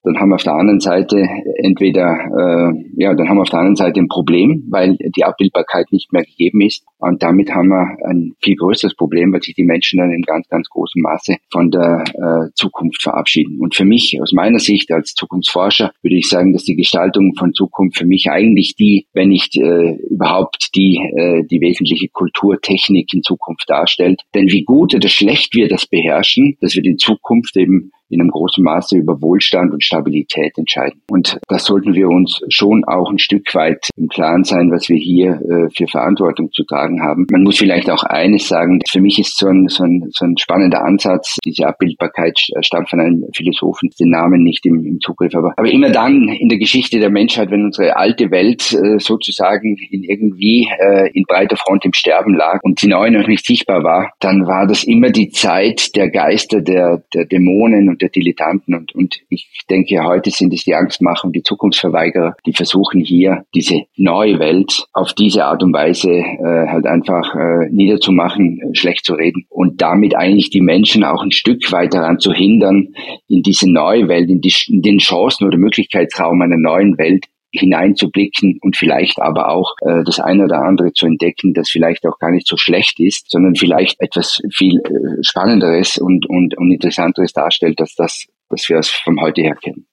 dann 0.04 0.18
haben 0.20 0.30
wir 0.30 0.36
auf 0.36 0.44
der 0.44 0.54
anderen 0.54 0.80
Seite 0.80 1.28
entweder, 1.58 2.14
äh, 2.14 2.74
ja, 2.98 3.14
dann 3.14 3.28
haben 3.28 3.38
wir 3.38 3.42
auf 3.42 3.50
der 3.50 3.60
anderen 3.60 3.76
Seite 3.76 4.00
ein 4.00 4.08
Problem, 4.08 4.66
weil 4.70 4.98
die 4.98 5.24
Abbildbarkeit 5.24 5.92
nicht 5.92 6.14
mehr 6.14 6.24
gegeben 6.24 6.62
ist. 6.62 6.84
Und 7.00 7.22
damit 7.22 7.54
haben 7.54 7.70
wir 7.70 7.98
ein 8.06 8.34
viel 8.42 8.56
größeres 8.56 8.96
Problem, 8.96 9.34
weil 9.34 9.42
sich 9.42 9.56
die 9.56 9.64
Menschen 9.64 10.00
dann 10.00 10.12
in 10.12 10.22
ganz, 10.22 10.48
ganz 10.48 10.68
großem 10.70 11.02
Maße 11.02 11.36
von 11.52 11.72
der 11.72 12.04
äh, 12.14 12.50
Zukunft 12.56 13.02
verabschieden. 13.02 13.60
Und 13.60 13.76
für 13.76 13.86
mich, 13.86 14.20
aus 14.22 14.32
meiner 14.32 14.60
Sicht 14.60 14.92
als 14.92 15.14
Zukunftsforscher, 15.14 15.92
würde 16.02 16.16
ich 16.16 16.30
sagen, 16.30 16.54
dass 16.54 16.64
die 16.64 16.76
Gestaltung 16.76 17.34
von 17.38 17.54
Zukunft 17.54 17.98
für 17.98 18.06
mich 18.06 18.30
eigentlich 18.30 18.76
die, 18.76 19.08
wenn 19.14 19.30
nicht 19.30 19.58
äh, 19.58 19.96
überhaupt 20.10 20.70
die, 20.76 20.98
äh, 21.16 21.44
die 21.44 21.62
wesentliche 21.62 22.08
Kulturtechnik 22.08 23.14
in 23.14 23.24
Zukunft 23.24 23.70
darstellt. 23.70 24.22
Denn 24.34 24.48
wie 24.48 24.64
gut 24.64 24.96
oder 24.96 25.10
schlecht 25.10 25.54
wir 25.54 25.68
das 25.68 25.86
beherrschen, 25.86 26.58
dass 26.62 26.76
wir 26.76 26.84
in 26.86 26.98
Zukunft 26.98 27.58
eben 27.58 27.92
in 28.10 28.22
einem 28.22 28.32
großen 28.32 28.64
Maße 28.64 28.98
über 28.98 29.22
Wohlstand 29.22 29.74
und 29.74 29.84
Stabilität 29.84 30.58
entscheiden. 30.58 31.02
Und 31.10 31.40
das 31.48 31.66
sollten 31.66 31.94
wir 31.94 32.10
uns 32.10 32.42
schon 32.50 32.84
auch 32.86 33.12
ein 33.12 33.20
Stück 33.20 33.54
weit 33.54 33.90
im 33.96 34.08
Klaren 34.08 34.44
sein, 34.44 34.72
was 34.72 34.90
wir 34.90 34.98
hier 34.98 35.34
äh, 35.34 35.70
für 35.76 35.88
Verantwortung 35.88 36.52
zu 36.52 36.64
tragen 36.64 37.02
haben. 37.02 37.28
Man 37.32 37.44
muss 37.44 37.58
vielleicht 37.58 37.90
auch 37.90 38.04
eines 38.04 38.48
sagen, 38.48 38.80
für 38.90 39.02
mich 39.02 39.20
ist 39.20 39.38
so 39.38 39.48
ein, 39.48 39.68
so 39.68 39.84
ein, 39.84 40.06
so 40.12 40.26
ein 40.26 40.38
spannender 40.38 40.84
Ansatz, 40.84 41.38
diese 41.44 41.68
Abbildbarkeit 41.68 42.40
stammt 42.62 42.90
von 42.90 43.00
einem 43.00 43.26
Philosophen, 43.36 43.90
den 44.00 44.10
Namen 44.10 44.44
nicht 44.44 44.66
im, 44.66 44.86
im 44.86 45.00
Zugriff, 45.00 45.36
aber, 45.36 45.54
aber 45.58 45.70
immer 45.70 45.90
dann 45.90 46.30
in 46.30 46.50
der 46.50 46.58
Geschichte 46.58 47.00
der 47.00 47.10
Menschheit, 47.10 47.52
wenn 47.52 47.66
unsere 47.66 47.96
alte 47.98 48.32
Welt 48.32 48.74
äh, 48.74 49.00
sozusagen 49.00 49.78
in 49.90 50.04
irgendwie 50.04 50.68
äh, 50.80 51.10
in 51.14 51.24
breiter 51.28 51.58
Front 51.58 51.86
im 51.86 51.94
Sterben 51.94 52.36
lag 52.36 52.60
und 52.64 52.82
die 52.82 52.88
neue 52.88 53.12
noch 53.12 53.28
nicht 53.28 53.46
sichtbar 53.46 53.84
war, 53.84 54.12
dann 54.20 54.48
war 54.48 54.68
das 54.68 54.84
immer 54.84 55.10
die 55.10 55.30
Zeit 55.30 55.96
der 55.96 56.10
Geister, 56.10 56.62
der, 56.62 57.04
der 57.14 57.26
Dämonen 57.26 57.97
und 57.98 58.02
der 58.02 58.10
Dilettanten. 58.10 58.76
Und, 58.76 58.94
und 58.94 59.22
ich 59.30 59.50
denke, 59.70 60.04
heute 60.04 60.30
sind 60.30 60.54
es 60.54 60.64
die 60.64 60.76
Angstmacher 60.76 61.26
und 61.26 61.36
die 61.36 61.42
Zukunftsverweigerer, 61.42 62.36
die 62.46 62.54
versuchen 62.54 63.02
hier 63.02 63.46
diese 63.56 63.82
neue 63.96 64.40
Welt 64.40 64.86
auf 64.94 65.14
diese 65.14 65.46
Art 65.46 65.64
und 65.64 65.74
Weise 65.74 66.12
äh, 66.12 66.68
halt 66.68 66.86
einfach 66.86 67.34
äh, 67.36 67.70
niederzumachen, 67.72 68.62
äh, 68.62 68.76
schlecht 68.76 69.06
zu 69.06 69.16
reden 69.16 69.46
und 69.50 69.82
damit 69.82 70.16
eigentlich 70.16 70.50
die 70.50 70.62
Menschen 70.62 71.04
auch 71.04 71.24
ein 71.24 71.32
Stück 71.32 71.72
weit 71.72 71.94
daran 71.94 72.20
zu 72.20 72.32
hindern, 72.32 72.90
in 73.28 73.42
diese 73.42 73.70
neue 73.70 74.08
Welt, 74.08 74.30
in, 74.30 74.42
die, 74.42 74.54
in 74.68 74.82
den 74.82 75.00
Chancen 75.00 75.48
oder 75.48 75.58
Möglichkeitsraum 75.58 76.42
einer 76.42 76.58
neuen 76.58 76.98
Welt 76.98 77.26
hineinzublicken 77.52 78.60
und 78.62 78.76
vielleicht 78.76 79.20
aber 79.20 79.50
auch 79.50 79.76
äh, 79.82 80.04
das 80.04 80.20
eine 80.20 80.44
oder 80.44 80.62
andere 80.64 80.94
zu 80.94 81.06
entdecken, 81.06 81.54
das 81.54 81.70
vielleicht 81.70 82.06
auch 82.06 82.20
gar 82.20 82.32
nicht 82.32 82.48
so 82.48 82.58
schlecht 82.58 83.00
ist, 83.00 83.30
sondern 83.32 83.56
vielleicht 83.56 84.00
etwas 84.02 84.42
viel 84.54 84.80
äh, 84.80 85.24
Spannenderes 85.24 85.98
und, 85.98 86.28
und, 86.28 86.58
und 86.58 86.72
Interessanteres 86.72 87.34
darstellt, 87.34 87.80
als 87.80 87.96
das, 87.96 88.26
was 88.50 88.68
wir 88.70 88.78
es 88.78 88.90
vom 88.90 89.22
heute 89.22 89.42
her 89.42 89.56
kennen. 89.56 89.88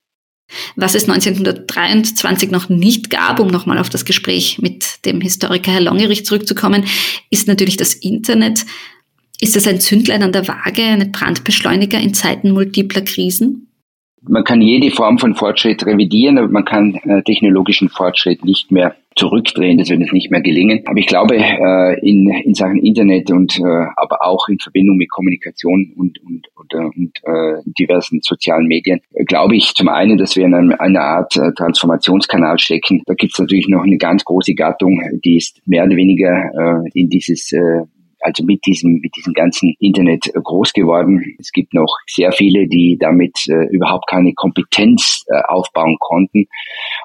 Was 0.76 0.94
es 0.94 1.08
1923 1.08 2.50
noch 2.50 2.68
nicht 2.68 3.08
gab, 3.08 3.40
um 3.40 3.48
nochmal 3.48 3.78
auf 3.78 3.88
das 3.88 4.04
Gespräch 4.04 4.58
mit 4.60 5.04
dem 5.06 5.20
Historiker 5.20 5.72
Herr 5.72 5.80
Longerich 5.80 6.26
zurückzukommen, 6.26 6.84
ist 7.30 7.48
natürlich 7.48 7.76
das 7.76 7.94
Internet. 7.94 8.66
Ist 9.40 9.56
es 9.56 9.66
ein 9.66 9.80
Zündlein 9.80 10.22
an 10.22 10.32
der 10.32 10.46
Waage, 10.46 10.82
ein 10.82 11.12
Brandbeschleuniger 11.12 11.98
in 11.98 12.14
Zeiten 12.14 12.50
multipler 12.50 13.02
Krisen? 13.02 13.68
Man 14.26 14.44
kann 14.44 14.60
jede 14.60 14.90
Form 14.90 15.18
von 15.18 15.34
Fortschritt 15.34 15.84
revidieren, 15.86 16.38
aber 16.38 16.48
man 16.48 16.64
kann 16.64 16.94
äh, 16.94 17.22
technologischen 17.22 17.88
Fortschritt 17.88 18.44
nicht 18.44 18.70
mehr 18.70 18.96
zurückdrehen, 19.16 19.78
das 19.78 19.90
wird 19.90 20.00
uns 20.00 20.12
nicht 20.12 20.30
mehr 20.30 20.40
gelingen. 20.40 20.82
Aber 20.86 20.98
ich 20.98 21.06
glaube, 21.06 21.36
äh, 21.36 22.00
in, 22.00 22.28
in 22.28 22.54
Sachen 22.54 22.78
Internet 22.78 23.30
und 23.30 23.58
äh, 23.58 23.86
aber 23.96 24.26
auch 24.26 24.48
in 24.48 24.58
Verbindung 24.58 24.96
mit 24.96 25.10
Kommunikation 25.10 25.92
und, 25.96 26.20
und, 26.22 26.48
und, 26.56 26.74
und 26.74 27.20
äh, 27.22 27.62
diversen 27.78 28.20
sozialen 28.22 28.66
Medien, 28.66 29.00
äh, 29.12 29.24
glaube 29.24 29.56
ich 29.56 29.74
zum 29.74 29.88
einen, 29.88 30.18
dass 30.18 30.36
wir 30.36 30.44
in 30.44 30.54
einem, 30.54 30.74
einer 30.78 31.02
Art 31.02 31.36
äh, 31.36 31.52
Transformationskanal 31.52 32.58
stecken. 32.58 33.02
Da 33.06 33.14
gibt 33.14 33.34
es 33.34 33.38
natürlich 33.38 33.68
noch 33.68 33.84
eine 33.84 33.98
ganz 33.98 34.24
große 34.24 34.54
Gattung, 34.54 35.00
die 35.24 35.36
ist 35.36 35.60
mehr 35.66 35.84
oder 35.84 35.96
weniger 35.96 36.82
äh, 36.84 36.90
in 36.94 37.08
dieses 37.08 37.52
äh, 37.52 37.82
also 38.24 38.42
mit 38.44 38.64
diesem, 38.64 39.00
mit 39.00 39.14
diesem 39.16 39.34
ganzen 39.34 39.74
Internet 39.78 40.28
äh, 40.28 40.40
groß 40.42 40.72
geworden. 40.72 41.36
Es 41.38 41.52
gibt 41.52 41.74
noch 41.74 41.98
sehr 42.06 42.32
viele, 42.32 42.66
die 42.66 42.96
damit 42.98 43.38
äh, 43.48 43.66
überhaupt 43.70 44.08
keine 44.08 44.32
Kompetenz 44.32 45.24
äh, 45.28 45.42
aufbauen 45.46 45.96
konnten 46.00 46.46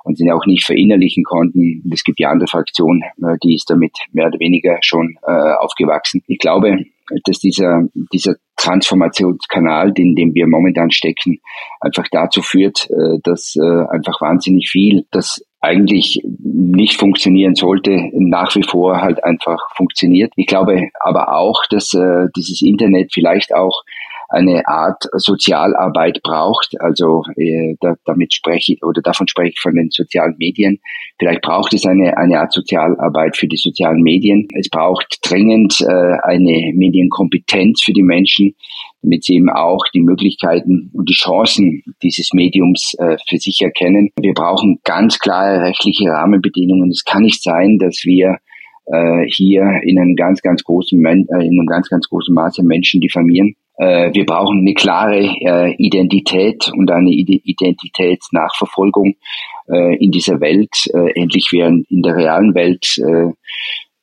und 0.04 0.18
sie 0.18 0.32
auch 0.32 0.46
nicht 0.46 0.66
verinnerlichen 0.66 1.24
konnten. 1.24 1.84
Es 1.92 2.04
gibt 2.04 2.20
ja 2.20 2.30
andere 2.30 2.48
Fraktionen, 2.48 3.04
äh, 3.22 3.38
die 3.44 3.56
ist 3.56 3.70
damit 3.70 3.98
mehr 4.14 4.28
oder 4.28 4.40
weniger 4.40 4.78
schon 4.82 5.18
äh, 5.28 5.54
aufgewachsen. 5.60 6.24
Ich 6.28 6.40
glaube, 6.40 6.86
dass 7.26 7.40
dieser, 7.40 7.84
dieser 8.14 8.36
Transformationskanal, 8.56 9.92
den, 9.92 10.16
den 10.16 10.36
wir 10.36 10.48
momentan 10.48 10.92
stecken, 10.92 11.40
einfach 11.82 12.08
dazu 12.12 12.42
führt, 12.42 12.88
äh, 12.92 13.18
dass 13.24 13.56
einfach 13.58 14.22
wahnsinnig 14.22 14.70
viel, 14.70 15.06
das 15.12 15.44
eigentlich 15.62 16.22
nicht 16.40 16.98
funktionieren 16.98 17.56
sollte, 17.56 18.10
nach 18.14 18.56
wie 18.56 18.64
vor 18.64 19.02
halt 19.02 19.24
einfach 19.24 19.60
funktioniert. 19.76 20.32
Ich 20.36 20.48
glaube 20.48 20.90
aber 21.00 21.36
auch, 21.36 21.62
dass 21.70 21.94
äh, 21.94 22.28
dieses 22.36 22.62
Internet 22.62 23.12
vielleicht 23.14 23.54
auch 23.54 23.84
eine 24.30 24.68
Art 24.68 25.04
Sozialarbeit 25.14 26.22
braucht. 26.24 26.80
Also 26.80 27.24
äh, 27.36 27.76
da, 27.82 27.96
damit 28.06 28.34
spreche 28.34 28.74
ich 28.74 28.84
oder 28.84 29.02
davon 29.02 29.28
spreche 29.28 29.50
ich 29.50 29.60
von 29.60 29.76
den 29.76 29.90
sozialen 29.90 30.36
Medien. 30.38 30.80
Vielleicht 31.18 31.42
braucht 31.42 31.74
es 31.74 31.86
eine, 31.86 32.16
eine 32.18 32.40
Art 32.40 32.54
Sozialarbeit 32.54 33.36
für 33.36 33.48
die 33.48 33.58
sozialen 33.58 34.02
Medien. 34.02 34.48
Es 34.56 34.70
braucht 34.70 35.20
dringend 35.24 35.82
äh, 35.82 36.18
eine 36.24 36.72
Medienkompetenz 36.76 37.82
für 37.84 37.94
die 37.94 38.04
Menschen, 38.04 38.56
damit 39.02 39.24
sie 39.24 39.36
eben 39.36 39.50
auch 39.50 39.84
die 39.94 40.02
Möglichkeiten 40.02 40.92
und 40.94 41.10
die 41.10 41.16
Chancen 41.16 41.84
dieses 42.04 42.34
Mediums 42.34 42.94
äh, 43.00 43.18
für 43.28 43.38
sich 43.38 43.62
erkennen. 43.62 44.12
Wir 44.20 44.34
brauchen 44.34 44.80
ganz 44.84 45.18
klare 45.20 45.62
rechtliche 45.64 46.10
Rahmenbedingungen. 46.10 46.92
Es 46.92 47.04
kann 47.04 47.24
nicht 47.24 47.42
sein, 47.42 47.80
dass 47.80 48.04
wir 48.06 48.38
äh, 48.92 49.26
hier 49.28 49.82
in 49.84 50.00
einem 50.00 50.16
ganz, 50.16 50.42
ganz 50.42 50.64
großen, 50.64 51.06
äh, 51.06 51.12
in 51.12 51.28
einem 51.32 51.68
ganz, 51.68 51.90
ganz 51.90 52.10
großen 52.10 52.34
Maße 52.34 52.64
Menschen 52.64 53.02
diffamieren. 53.02 53.56
Äh, 53.80 54.14
wir 54.14 54.26
brauchen 54.26 54.60
eine 54.60 54.74
klare 54.74 55.22
äh, 55.22 55.74
Identität 55.76 56.70
und 56.76 56.92
eine 56.92 57.12
Identitätsnachverfolgung 57.12 59.16
äh, 59.70 59.96
in 59.96 60.12
dieser 60.12 60.42
Welt, 60.42 60.76
ähnlich 61.16 61.48
wie 61.52 61.62
in 61.62 62.02
der 62.02 62.16
realen 62.16 62.54
Welt. 62.56 62.86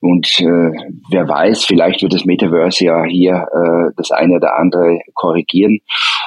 Und 0.01 0.29
äh, 0.39 0.71
wer 1.11 1.29
weiß, 1.29 1.65
vielleicht 1.65 2.03
wird 2.03 2.13
das 2.13 2.25
Metaverse 2.25 2.85
ja 2.85 3.05
hier 3.05 3.33
äh, 3.35 3.93
das 3.97 4.11
eine 4.11 4.35
oder 4.35 4.59
andere 4.59 5.01
korrigieren, 5.15 5.79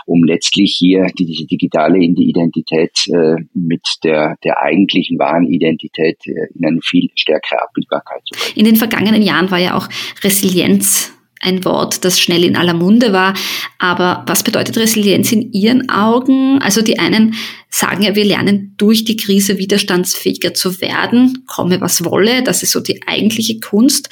um 0.05 0.23
letztlich 0.23 0.75
hier 0.77 1.07
die, 1.17 1.25
diese 1.25 1.45
digitale 1.45 1.99
Identität 1.99 2.97
äh, 3.07 3.35
mit 3.53 3.88
der, 4.03 4.38
der 4.43 4.59
eigentlichen 4.61 5.19
wahren 5.19 5.45
Identität 5.45 6.17
äh, 6.25 6.47
in 6.55 6.65
eine 6.65 6.79
viel 6.81 7.09
stärkere 7.15 7.61
Abbildbarkeit 7.61 8.21
zu 8.25 8.39
bringen. 8.39 8.57
In 8.57 8.65
den 8.65 8.75
vergangenen 8.75 9.21
Jahren 9.21 9.51
war 9.51 9.59
ja 9.59 9.77
auch 9.77 9.88
Resilienz 10.23 11.13
ein 11.39 11.63
Wort, 11.63 12.03
das 12.03 12.19
schnell 12.19 12.43
in 12.43 12.55
aller 12.55 12.74
Munde 12.74 13.13
war. 13.13 13.34
Aber 13.77 14.24
was 14.27 14.43
bedeutet 14.43 14.77
Resilienz 14.77 15.31
in 15.31 15.51
Ihren 15.53 15.89
Augen? 15.89 16.62
Also 16.62 16.81
die 16.81 17.00
einen 17.00 17.36
sagen 17.69 18.03
ja, 18.03 18.15
wir 18.15 18.25
lernen 18.25 18.74
durch 18.77 19.05
die 19.05 19.15
Krise 19.15 19.58
widerstandsfähiger 19.58 20.53
zu 20.53 20.81
werden, 20.81 21.46
komme 21.48 21.79
was 21.81 22.03
wolle. 22.03 22.43
Das 22.43 22.63
ist 22.63 22.72
so 22.72 22.81
die 22.81 23.01
eigentliche 23.08 23.60
Kunst. 23.60 24.10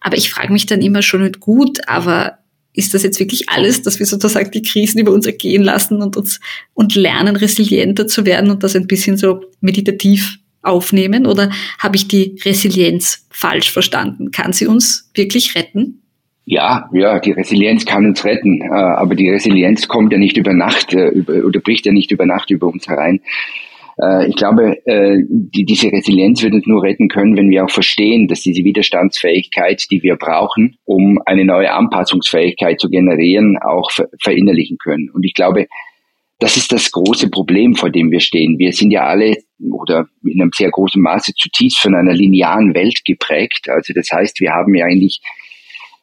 Aber 0.00 0.16
ich 0.16 0.30
frage 0.30 0.52
mich 0.52 0.66
dann 0.66 0.82
immer 0.82 1.02
schon 1.02 1.22
nicht 1.22 1.40
gut, 1.40 1.80
aber 1.88 2.38
ist 2.74 2.92
das 2.92 3.02
jetzt 3.02 3.18
wirklich 3.18 3.48
alles, 3.48 3.82
dass 3.82 3.98
wir 3.98 4.06
sozusagen 4.06 4.50
die 4.50 4.62
Krisen 4.62 5.00
über 5.00 5.12
uns 5.12 5.24
ergehen 5.24 5.62
lassen 5.62 6.02
und 6.02 6.16
uns 6.16 6.40
und 6.74 6.94
lernen, 6.94 7.36
resilienter 7.36 8.06
zu 8.06 8.26
werden 8.26 8.50
und 8.50 8.62
das 8.62 8.76
ein 8.76 8.86
bisschen 8.86 9.16
so 9.16 9.40
meditativ 9.60 10.38
aufnehmen? 10.60 11.26
Oder 11.26 11.50
habe 11.78 11.96
ich 11.96 12.06
die 12.06 12.38
Resilienz 12.44 13.26
falsch 13.30 13.72
verstanden? 13.72 14.30
Kann 14.30 14.52
sie 14.52 14.66
uns 14.66 15.10
wirklich 15.14 15.54
retten? 15.54 16.02
Ja, 16.48 16.88
ja, 16.92 17.18
die 17.18 17.32
Resilienz 17.32 17.84
kann 17.84 18.06
uns 18.06 18.24
retten, 18.24 18.62
äh, 18.62 18.68
aber 18.68 19.16
die 19.16 19.28
Resilienz 19.28 19.88
kommt 19.88 20.12
ja 20.12 20.18
nicht 20.18 20.36
über 20.36 20.54
Nacht 20.54 20.94
äh, 20.94 21.42
oder 21.42 21.58
bricht 21.58 21.86
ja 21.86 21.92
nicht 21.92 22.12
über 22.12 22.24
Nacht 22.24 22.52
über 22.52 22.68
uns 22.68 22.86
herein. 22.86 23.20
Äh, 24.00 24.28
ich 24.28 24.36
glaube, 24.36 24.76
die, 24.86 25.64
diese 25.64 25.90
Resilienz 25.90 26.44
wird 26.44 26.54
uns 26.54 26.66
nur 26.68 26.84
retten 26.84 27.08
können, 27.08 27.36
wenn 27.36 27.50
wir 27.50 27.64
auch 27.64 27.70
verstehen, 27.70 28.28
dass 28.28 28.42
diese 28.42 28.62
Widerstandsfähigkeit, 28.62 29.86
die 29.90 30.04
wir 30.04 30.14
brauchen, 30.14 30.76
um 30.84 31.20
eine 31.26 31.44
neue 31.44 31.72
Anpassungsfähigkeit 31.72 32.78
zu 32.78 32.90
generieren, 32.90 33.58
auch 33.58 33.90
verinnerlichen 34.22 34.78
können. 34.78 35.10
Und 35.10 35.24
ich 35.24 35.34
glaube, 35.34 35.66
das 36.38 36.56
ist 36.56 36.70
das 36.70 36.92
große 36.92 37.28
Problem, 37.28 37.74
vor 37.74 37.90
dem 37.90 38.12
wir 38.12 38.20
stehen. 38.20 38.56
Wir 38.58 38.72
sind 38.72 38.92
ja 38.92 39.04
alle 39.06 39.36
oder 39.72 40.06
in 40.22 40.40
einem 40.40 40.50
sehr 40.54 40.70
großen 40.70 41.02
Maße 41.02 41.32
zutiefst 41.34 41.80
von 41.80 41.96
einer 41.96 42.12
linearen 42.12 42.72
Welt 42.74 43.04
geprägt. 43.04 43.68
Also 43.68 43.92
das 43.94 44.12
heißt, 44.12 44.40
wir 44.40 44.52
haben 44.52 44.74
ja 44.76 44.84
eigentlich 44.84 45.20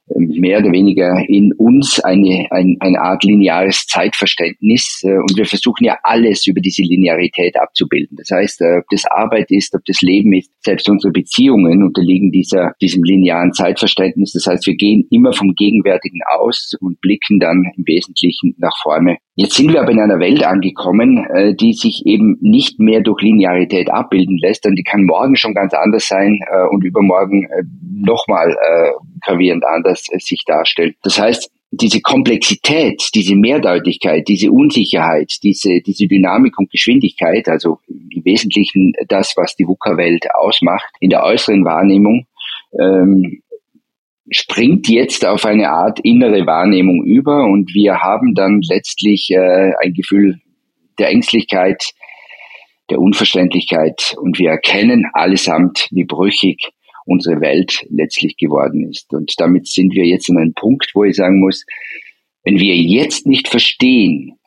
mehr 0.07 0.59
oder 0.59 0.71
weniger 0.71 1.23
in 1.27 1.53
uns 1.53 1.99
eine, 1.99 2.47
ein, 2.51 2.75
eine 2.79 2.99
Art 2.99 3.23
lineares 3.23 3.85
Zeitverständnis 3.87 5.01
äh, 5.03 5.15
und 5.15 5.37
wir 5.37 5.45
versuchen 5.45 5.85
ja 5.85 5.97
alles 6.03 6.45
über 6.45 6.61
diese 6.61 6.81
Linearität 6.81 7.55
abzubilden. 7.59 8.17
Das 8.17 8.29
heißt, 8.31 8.61
äh, 8.61 8.79
ob 8.79 8.85
das 8.91 9.05
Arbeit 9.05 9.49
ist, 9.49 9.73
ob 9.75 9.85
das 9.85 10.01
Leben 10.01 10.33
ist, 10.33 10.51
selbst 10.63 10.89
unsere 10.89 11.11
Beziehungen 11.11 11.83
unterliegen 11.83 12.31
dieser, 12.31 12.73
diesem 12.81 13.03
linearen 13.03 13.53
Zeitverständnis. 13.53 14.33
Das 14.33 14.45
heißt, 14.47 14.67
wir 14.67 14.75
gehen 14.75 15.07
immer 15.09 15.33
vom 15.33 15.53
Gegenwärtigen 15.55 16.19
aus 16.37 16.73
und 16.81 16.99
blicken 16.99 17.39
dann 17.39 17.63
im 17.77 17.83
Wesentlichen 17.87 18.55
nach 18.57 18.75
vorne. 18.81 19.17
Jetzt 19.35 19.55
sind 19.55 19.73
wir 19.73 19.81
aber 19.81 19.91
in 19.91 19.99
einer 19.99 20.19
Welt 20.19 20.43
angekommen, 20.43 21.25
äh, 21.33 21.55
die 21.55 21.73
sich 21.73 22.05
eben 22.05 22.37
nicht 22.41 22.79
mehr 22.79 23.01
durch 23.01 23.21
Linearität 23.21 23.89
abbilden 23.89 24.37
lässt, 24.37 24.65
und 24.65 24.75
die 24.75 24.83
kann 24.83 25.05
morgen 25.05 25.35
schon 25.35 25.53
ganz 25.53 25.73
anders 25.73 26.07
sein 26.07 26.39
und 26.71 26.83
übermorgen 26.83 27.47
nochmal 27.81 28.55
gravierend 29.23 29.65
anders 29.65 30.05
äh, 30.11 30.19
sich 30.19 30.43
darstellt. 30.45 30.95
Das 31.03 31.19
heißt, 31.19 31.49
diese 31.71 32.01
Komplexität, 32.01 33.09
diese 33.15 33.35
Mehrdeutigkeit, 33.35 34.27
diese 34.27 34.51
Unsicherheit, 34.51 35.33
diese, 35.41 35.81
diese 35.81 36.07
Dynamik 36.07 36.59
und 36.59 36.69
Geschwindigkeit, 36.69 37.49
also 37.49 37.79
im 37.87 38.23
Wesentlichen 38.23 38.93
das, 39.07 39.33
was 39.35 39.55
die 39.55 39.65
VUCA-Welt 39.65 40.27
ausmacht, 40.35 40.93
in 40.99 41.09
der 41.09 41.23
äußeren 41.23 41.65
Wahrnehmung, 41.65 42.27
ähm, 42.79 43.41
springt 44.29 44.87
jetzt 44.87 45.25
auf 45.25 45.45
eine 45.45 45.69
Art 45.69 45.99
innere 46.01 46.45
Wahrnehmung 46.45 47.03
über 47.03 47.43
und 47.43 47.73
wir 47.73 47.99
haben 47.99 48.33
dann 48.35 48.61
letztlich 48.61 49.29
äh, 49.31 49.71
ein 49.81 49.93
Gefühl 49.93 50.39
der 50.97 51.09
Ängstlichkeit, 51.09 51.91
der 52.89 52.99
Unverständlichkeit 52.99 54.15
und 54.19 54.39
wir 54.39 54.51
erkennen 54.51 55.05
allesamt, 55.13 55.87
wie 55.91 56.05
brüchig 56.05 56.69
unsere 57.05 57.41
Welt 57.41 57.85
letztlich 57.89 58.37
geworden 58.37 58.89
ist. 58.89 59.13
Und 59.13 59.33
damit 59.37 59.67
sind 59.67 59.93
wir 59.93 60.05
jetzt 60.05 60.29
an 60.29 60.37
einem 60.37 60.53
Punkt, 60.53 60.91
wo 60.93 61.03
ich 61.03 61.15
sagen 61.15 61.39
muss, 61.39 61.65
wenn 62.43 62.59
wir 62.59 62.75
jetzt 62.75 63.27
nicht 63.27 63.47
verstehen, 63.47 64.37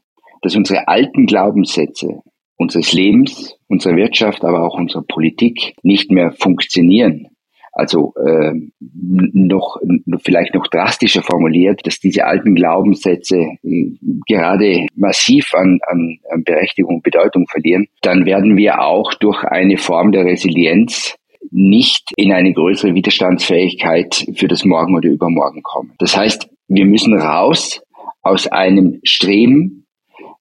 dass 0.42 0.56
unsere 0.56 0.88
alten 0.88 1.26
Glaubenssätze 1.26 2.22
unseres 2.56 2.92
Lebens, 2.92 3.58
unserer 3.68 3.96
Wirtschaft, 3.96 4.44
aber 4.44 4.64
auch 4.64 4.78
unserer 4.78 5.02
Politik 5.02 5.74
nicht 5.82 6.10
mehr 6.10 6.32
funktionieren, 6.32 7.28
also 7.76 8.14
äh, 8.16 8.52
noch 8.80 9.76
vielleicht 10.24 10.54
noch 10.54 10.66
drastischer 10.68 11.22
formuliert, 11.22 11.86
dass 11.86 12.00
diese 12.00 12.24
alten 12.24 12.54
Glaubenssätze 12.54 13.36
äh, 13.62 13.90
gerade 14.26 14.86
massiv 14.94 15.52
an, 15.54 15.78
an, 15.86 16.18
an 16.30 16.42
Berechtigung 16.42 16.96
und 16.96 17.02
Bedeutung 17.02 17.46
verlieren, 17.46 17.86
dann 18.00 18.24
werden 18.24 18.56
wir 18.56 18.80
auch 18.80 19.12
durch 19.14 19.44
eine 19.44 19.76
Form 19.76 20.10
der 20.10 20.24
Resilienz 20.24 21.16
nicht 21.50 22.12
in 22.16 22.32
eine 22.32 22.54
größere 22.54 22.94
Widerstandsfähigkeit 22.94 24.26
für 24.34 24.48
das 24.48 24.64
Morgen 24.64 24.96
oder 24.96 25.10
Übermorgen 25.10 25.62
kommen. 25.62 25.92
Das 25.98 26.16
heißt, 26.16 26.48
wir 26.68 26.86
müssen 26.86 27.14
raus 27.14 27.82
aus 28.22 28.46
einem 28.46 29.00
Streben, 29.04 29.86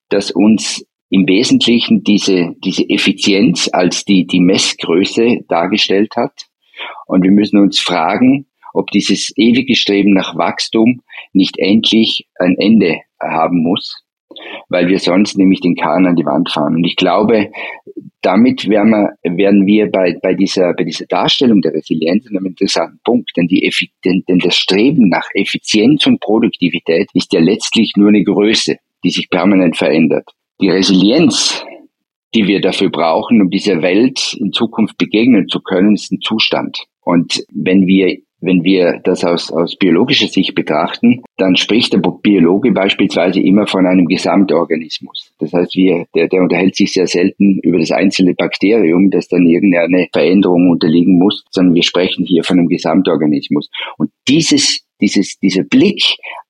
das 0.08 0.32
uns 0.32 0.86
im 1.10 1.28
Wesentlichen 1.28 2.04
diese, 2.04 2.56
diese 2.64 2.90
Effizienz 2.90 3.70
als 3.72 4.06
die, 4.06 4.26
die 4.26 4.40
Messgröße 4.40 5.42
dargestellt 5.50 6.16
hat. 6.16 6.48
Und 7.08 7.24
wir 7.24 7.32
müssen 7.32 7.60
uns 7.60 7.80
fragen, 7.80 8.48
ob 8.74 8.92
dieses 8.92 9.32
ewige 9.38 9.76
Streben 9.76 10.14
nach 10.14 10.36
Wachstum 10.36 11.02
nicht 11.34 11.58
endlich 11.58 12.28
ein 12.38 12.56
Ende 12.58 13.00
haben 13.22 13.64
muss, 13.64 14.04
weil 14.70 14.88
wir 14.88 15.00
sonst 15.00 15.38
nämlich 15.38 15.62
den 15.62 15.76
Kahn 15.76 16.06
an 16.06 16.16
die 16.16 16.26
Wand 16.26 16.52
fahren. 16.52 16.76
Und 16.76 16.84
ich 16.84 16.96
glaube, 16.96 17.52
damit 18.22 18.68
werden 18.68 18.92
wir, 18.92 19.38
werden 19.38 19.66
wir 19.66 19.90
bei, 19.90 20.18
bei, 20.22 20.34
dieser, 20.34 20.74
bei 20.74 20.84
dieser 20.84 21.06
Darstellung 21.06 21.62
der 21.62 21.74
Resilienz 21.74 22.28
an 22.28 22.38
einem 22.38 22.48
interessanten 22.48 23.00
Punkt. 23.04 23.32
Denn, 23.38 23.48
die, 23.48 23.72
denn, 24.04 24.24
denn 24.28 24.40
das 24.40 24.56
Streben 24.56 25.10
nach 25.10 25.28
Effizienz 25.34 26.06
und 26.06 26.20
Produktivität 26.20 27.10
ist 27.14 27.32
ja 27.34 27.40
letztlich 27.40 27.94
nur 27.96 28.10
eine 28.10 28.24
Größe, 28.24 28.78
die 29.04 29.10
sich 29.10 29.30
permanent 29.30 29.78
verändert. 29.78 30.30
Die 30.60 30.70
Resilienz, 30.70 31.64
die 32.36 32.48
wir 32.48 32.62
dafür 32.62 32.90
brauchen, 32.90 33.42
um 33.42 33.50
dieser 33.50 33.82
Welt 33.82 34.36
in 34.40 34.52
Zukunft 34.52 34.98
begegnen 34.98 35.48
zu 35.48 35.62
können, 35.62 35.96
ist 35.96 36.12
ein 36.12 36.22
Zustand. 36.22 36.86
Und 37.02 37.44
wenn 37.54 37.88
wir 37.88 38.18
wenn 38.42 38.64
wir 38.64 39.00
das 39.04 39.24
aus, 39.24 39.52
aus 39.52 39.76
biologischer 39.76 40.28
Sicht 40.28 40.54
betrachten, 40.54 41.24
dann 41.38 41.56
spricht 41.56 41.94
der 41.94 42.00
Biologe 42.00 42.72
beispielsweise 42.72 43.40
immer 43.40 43.66
von 43.66 43.88
einem 43.88 44.06
Gesamtorganismus. 44.06 45.34
Das 45.40 45.52
heißt, 45.52 45.76
wir, 45.76 46.06
der, 46.14 46.28
der 46.28 46.44
unterhält 46.44 46.76
sich 46.76 46.94
sehr 46.94 47.08
selten 47.08 47.60
über 47.64 47.80
das 47.80 47.92
einzelne 47.92 48.36
Bakterium, 48.36 49.10
das 49.10 49.30
dann 49.30 49.48
irgendeine 49.48 50.08
Veränderung 50.14 50.70
unterliegen 50.70 51.18
muss, 51.18 51.44
sondern 51.50 51.74
wir 51.74 51.84
sprechen 51.84 52.26
hier 52.26 52.44
von 52.44 52.60
einem 52.60 52.68
Gesamtorganismus. 52.68 53.70
Und 53.98 54.12
dieses 54.28 54.86
dieses, 55.02 55.38
dieser 55.40 55.64
Blick 55.64 56.02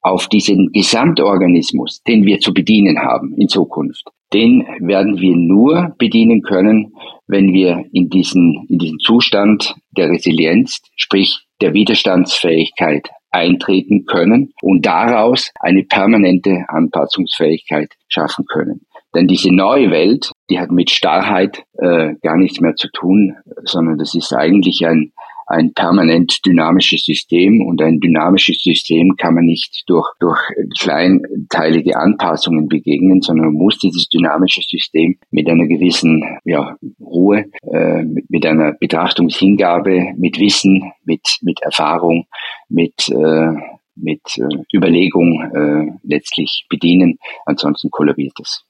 auf 0.02 0.28
diesen 0.28 0.72
Gesamtorganismus, 0.72 2.04
den 2.04 2.26
wir 2.26 2.40
zu 2.40 2.54
bedienen 2.54 3.00
haben 3.00 3.34
in 3.38 3.48
Zukunft, 3.48 4.04
den 4.34 4.66
werden 4.80 5.20
wir 5.20 5.36
nur 5.36 5.96
bedienen 5.98 6.42
können, 6.42 6.94
wenn 7.28 7.54
wir 7.54 7.86
in 7.92 8.10
diesen, 8.10 8.66
in 8.70 8.80
diesen 8.80 9.00
Zustand 9.00 9.76
der 9.96 10.10
Resilienz, 10.10 10.82
sprich 10.96 11.46
der 11.62 11.74
Widerstandsfähigkeit 11.74 13.10
eintreten 13.32 14.06
können 14.06 14.54
und 14.62 14.86
daraus 14.86 15.52
eine 15.60 15.84
permanente 15.84 16.66
Anpassungsfähigkeit 16.68 17.94
schaffen 18.08 18.46
können. 18.46 18.82
Denn 19.14 19.28
diese 19.28 19.54
neue 19.54 19.92
Welt, 19.92 20.32
die 20.50 20.60
hat 20.60 20.72
mit 20.72 20.90
Starrheit 20.90 21.64
äh, 21.78 22.16
gar 22.22 22.38
nichts 22.38 22.60
mehr 22.60 22.76
zu 22.76 22.90
tun, 22.90 23.36
sondern 23.64 23.98
das 23.98 24.14
ist 24.14 24.34
eigentlich 24.34 24.86
ein, 24.86 25.14
ein 25.48 25.74
permanent 25.74 26.40
dynamisches 26.46 27.06
System 27.06 27.62
und 27.62 27.82
ein 27.82 28.00
dynamisches 28.00 28.62
System 28.64 29.16
kann 29.16 29.36
man 29.36 29.46
nicht 29.46 29.84
durch, 29.88 30.08
durch 30.20 30.40
kleinteilige 30.80 31.98
Anpassungen 31.98 32.68
begegnen, 32.68 33.22
sondern 33.22 33.48
man 33.48 33.56
muss 33.56 33.78
dieses 33.78 34.08
dynamische 34.10 34.62
System 34.62 35.18
mit 35.32 35.48
einer 35.48 35.68
gewissen 35.68 36.24
ja, 36.46 36.76
Ruhe, 37.00 37.46
äh, 37.72 38.04
mit, 38.04 38.30
mit 38.30 38.46
einer 38.46 38.74
Betrachtungshingabe, 38.74 40.14
mit 40.18 40.40
Wissen, 40.40 40.92
mit, 41.04 41.22
mit 41.42 41.62
Erfahrung, 41.62 42.26
mit, 42.68 43.08
äh, 43.10 43.52
mit 43.96 44.22
äh, 44.38 44.76
Überlegung 44.76 45.42
äh, 45.54 45.92
letztlich 46.04 46.66
bedienen. 46.70 47.20
Ansonsten 47.46 47.92
kollabiert 47.92 48.34
es. 48.42 48.64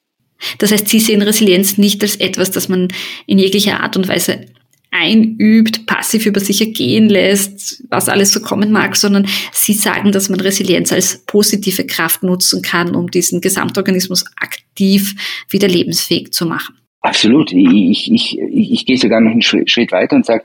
Das 0.57 0.71
heißt, 0.71 0.89
Sie 0.89 0.99
sehen 0.99 1.21
Resilienz 1.21 1.77
nicht 1.77 2.01
als 2.03 2.17
etwas, 2.17 2.51
das 2.51 2.67
man 2.67 2.89
in 3.25 3.39
jeglicher 3.39 3.79
Art 3.79 3.95
und 3.95 4.09
Weise 4.09 4.45
einübt, 4.95 5.85
passiv 5.85 6.25
über 6.25 6.39
sich 6.39 6.61
ergehen 6.61 7.09
lässt, 7.09 7.83
was 7.89 8.09
alles 8.09 8.31
so 8.31 8.39
kommen 8.39 8.71
mag, 8.71 8.95
sondern 8.95 9.27
Sie 9.51 9.73
sagen, 9.73 10.11
dass 10.11 10.29
man 10.29 10.39
Resilienz 10.39 10.91
als 10.91 11.25
positive 11.25 11.85
Kraft 11.85 12.23
nutzen 12.23 12.61
kann, 12.61 12.95
um 12.95 13.11
diesen 13.11 13.41
Gesamtorganismus 13.41 14.25
aktiv 14.37 15.15
wieder 15.49 15.67
lebensfähig 15.67 16.31
zu 16.31 16.45
machen. 16.45 16.75
Absolut. 17.01 17.51
Ich, 17.51 18.11
ich, 18.11 18.11
ich, 18.11 18.39
ich 18.71 18.85
gehe 18.85 18.97
sogar 18.97 19.21
noch 19.21 19.31
einen 19.31 19.41
Schritt 19.41 19.91
weiter 19.91 20.15
und 20.15 20.25
sage, 20.25 20.43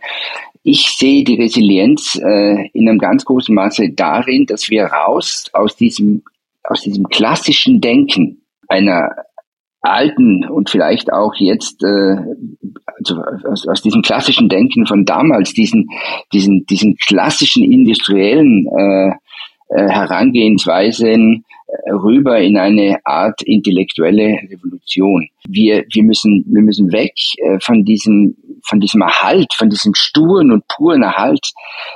ich 0.63 0.91
sehe 0.99 1.25
die 1.25 1.37
Resilienz 1.37 2.21
äh, 2.23 2.69
in 2.75 2.89
einem 2.89 2.99
ganz 2.99 3.25
großen 3.25 3.55
Maße 3.55 3.93
darin, 3.93 4.45
dass 4.45 4.69
wir 4.69 4.85
raus 4.85 5.49
aus 5.55 5.77
diesem, 5.77 6.23
aus 6.65 6.83
diesem 6.83 7.09
klassischen 7.09 7.81
Denken 7.81 8.43
einer 8.69 9.11
alten 9.81 10.45
und 10.45 10.69
vielleicht 10.69 11.13
auch 11.13 11.35
jetzt 11.37 11.83
äh, 11.83 12.17
also 13.01 13.23
aus, 13.49 13.67
aus 13.67 13.83
diesem 13.83 14.03
klassischen 14.03 14.49
Denken 14.49 14.87
von 14.87 15.05
damals, 15.05 15.53
diesen, 15.55 15.89
diesen, 16.33 16.65
diesen 16.67 16.97
klassischen 16.97 17.65
industriellen 17.71 18.67
äh, 18.67 19.13
äh, 19.71 19.89
Herangehensweisen 19.89 21.45
äh, 21.69 21.93
rüber 21.93 22.41
in 22.41 22.57
eine 22.57 22.99
Art 23.05 23.41
intellektuelle 23.43 24.41
Revolution. 24.51 25.29
Wir, 25.49 25.85
wir 25.93 26.03
müssen, 26.03 26.45
wir 26.49 26.63
müssen 26.63 26.91
weg 26.91 27.13
äh, 27.39 27.61
von 27.61 27.85
diesem, 27.85 28.37
von 28.69 28.81
diesem 28.81 29.03
Erhalt, 29.03 29.55
von 29.55 29.71
diesem 29.71 29.95
sturen 29.95 30.51
und 30.51 30.67
puren 30.67 31.05
Erhalt 31.05 31.53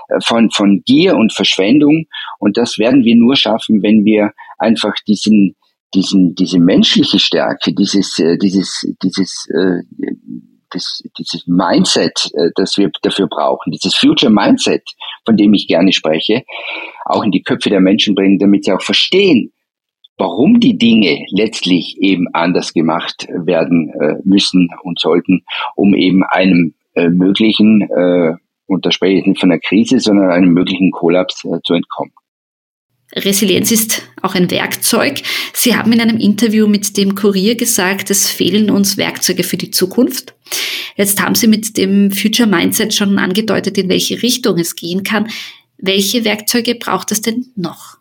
äh, 0.08 0.20
von, 0.24 0.50
von 0.52 0.82
Gier 0.86 1.16
und 1.16 1.32
Verschwendung. 1.32 2.06
Und 2.38 2.56
das 2.56 2.78
werden 2.78 3.02
wir 3.02 3.16
nur 3.16 3.34
schaffen, 3.34 3.82
wenn 3.82 4.04
wir 4.04 4.30
einfach 4.58 4.94
diesen, 5.08 5.56
diesen, 5.94 6.36
diese 6.36 6.60
menschliche 6.60 7.18
Stärke, 7.18 7.74
dieses, 7.74 8.22
dieses, 8.40 8.86
dieses, 9.02 9.48
das, 10.74 11.02
dieses 11.18 11.46
Mindset, 11.46 12.30
äh, 12.34 12.50
das 12.56 12.76
wir 12.76 12.90
dafür 13.02 13.26
brauchen, 13.28 13.70
dieses 13.70 13.94
Future 13.94 14.32
Mindset, 14.32 14.82
von 15.24 15.36
dem 15.36 15.54
ich 15.54 15.66
gerne 15.66 15.92
spreche, 15.92 16.42
auch 17.04 17.22
in 17.22 17.30
die 17.30 17.42
Köpfe 17.42 17.70
der 17.70 17.80
Menschen 17.80 18.14
bringen, 18.14 18.38
damit 18.38 18.64
sie 18.64 18.72
auch 18.72 18.82
verstehen, 18.82 19.52
warum 20.18 20.60
die 20.60 20.78
Dinge 20.78 21.24
letztlich 21.30 21.96
eben 22.00 22.28
anders 22.32 22.72
gemacht 22.72 23.26
werden 23.28 23.90
äh, 24.00 24.16
müssen 24.24 24.68
und 24.82 24.98
sollten, 24.98 25.44
um 25.74 25.94
eben 25.94 26.22
einem 26.24 26.74
äh, 26.94 27.08
möglichen, 27.08 27.88
und 28.66 28.86
da 28.86 28.92
spreche 28.92 29.18
ich 29.18 29.26
nicht 29.26 29.40
von 29.40 29.50
einer 29.50 29.60
Krise, 29.60 29.98
sondern 29.98 30.30
einem 30.30 30.52
möglichen 30.52 30.92
Kollaps 30.92 31.42
zu 31.64 31.74
entkommen. 31.74 32.12
Resilienz 33.14 33.70
ist 33.70 34.02
auch 34.22 34.34
ein 34.34 34.50
Werkzeug. 34.50 35.22
Sie 35.52 35.76
haben 35.76 35.92
in 35.92 36.00
einem 36.00 36.18
Interview 36.18 36.66
mit 36.66 36.96
dem 36.96 37.14
Kurier 37.14 37.54
gesagt, 37.54 38.10
es 38.10 38.28
fehlen 38.28 38.70
uns 38.70 38.96
Werkzeuge 38.96 39.44
für 39.44 39.56
die 39.56 39.70
Zukunft. 39.70 40.34
Jetzt 40.96 41.20
haben 41.20 41.34
Sie 41.34 41.46
mit 41.46 41.76
dem 41.76 42.10
Future 42.10 42.48
Mindset 42.48 42.92
schon 42.94 43.18
angedeutet, 43.18 43.78
in 43.78 43.88
welche 43.88 44.22
Richtung 44.22 44.58
es 44.58 44.76
gehen 44.76 45.02
kann. 45.02 45.28
Welche 45.78 46.24
Werkzeuge 46.24 46.74
braucht 46.74 47.12
es 47.12 47.20
denn 47.20 47.46
noch? 47.56 47.98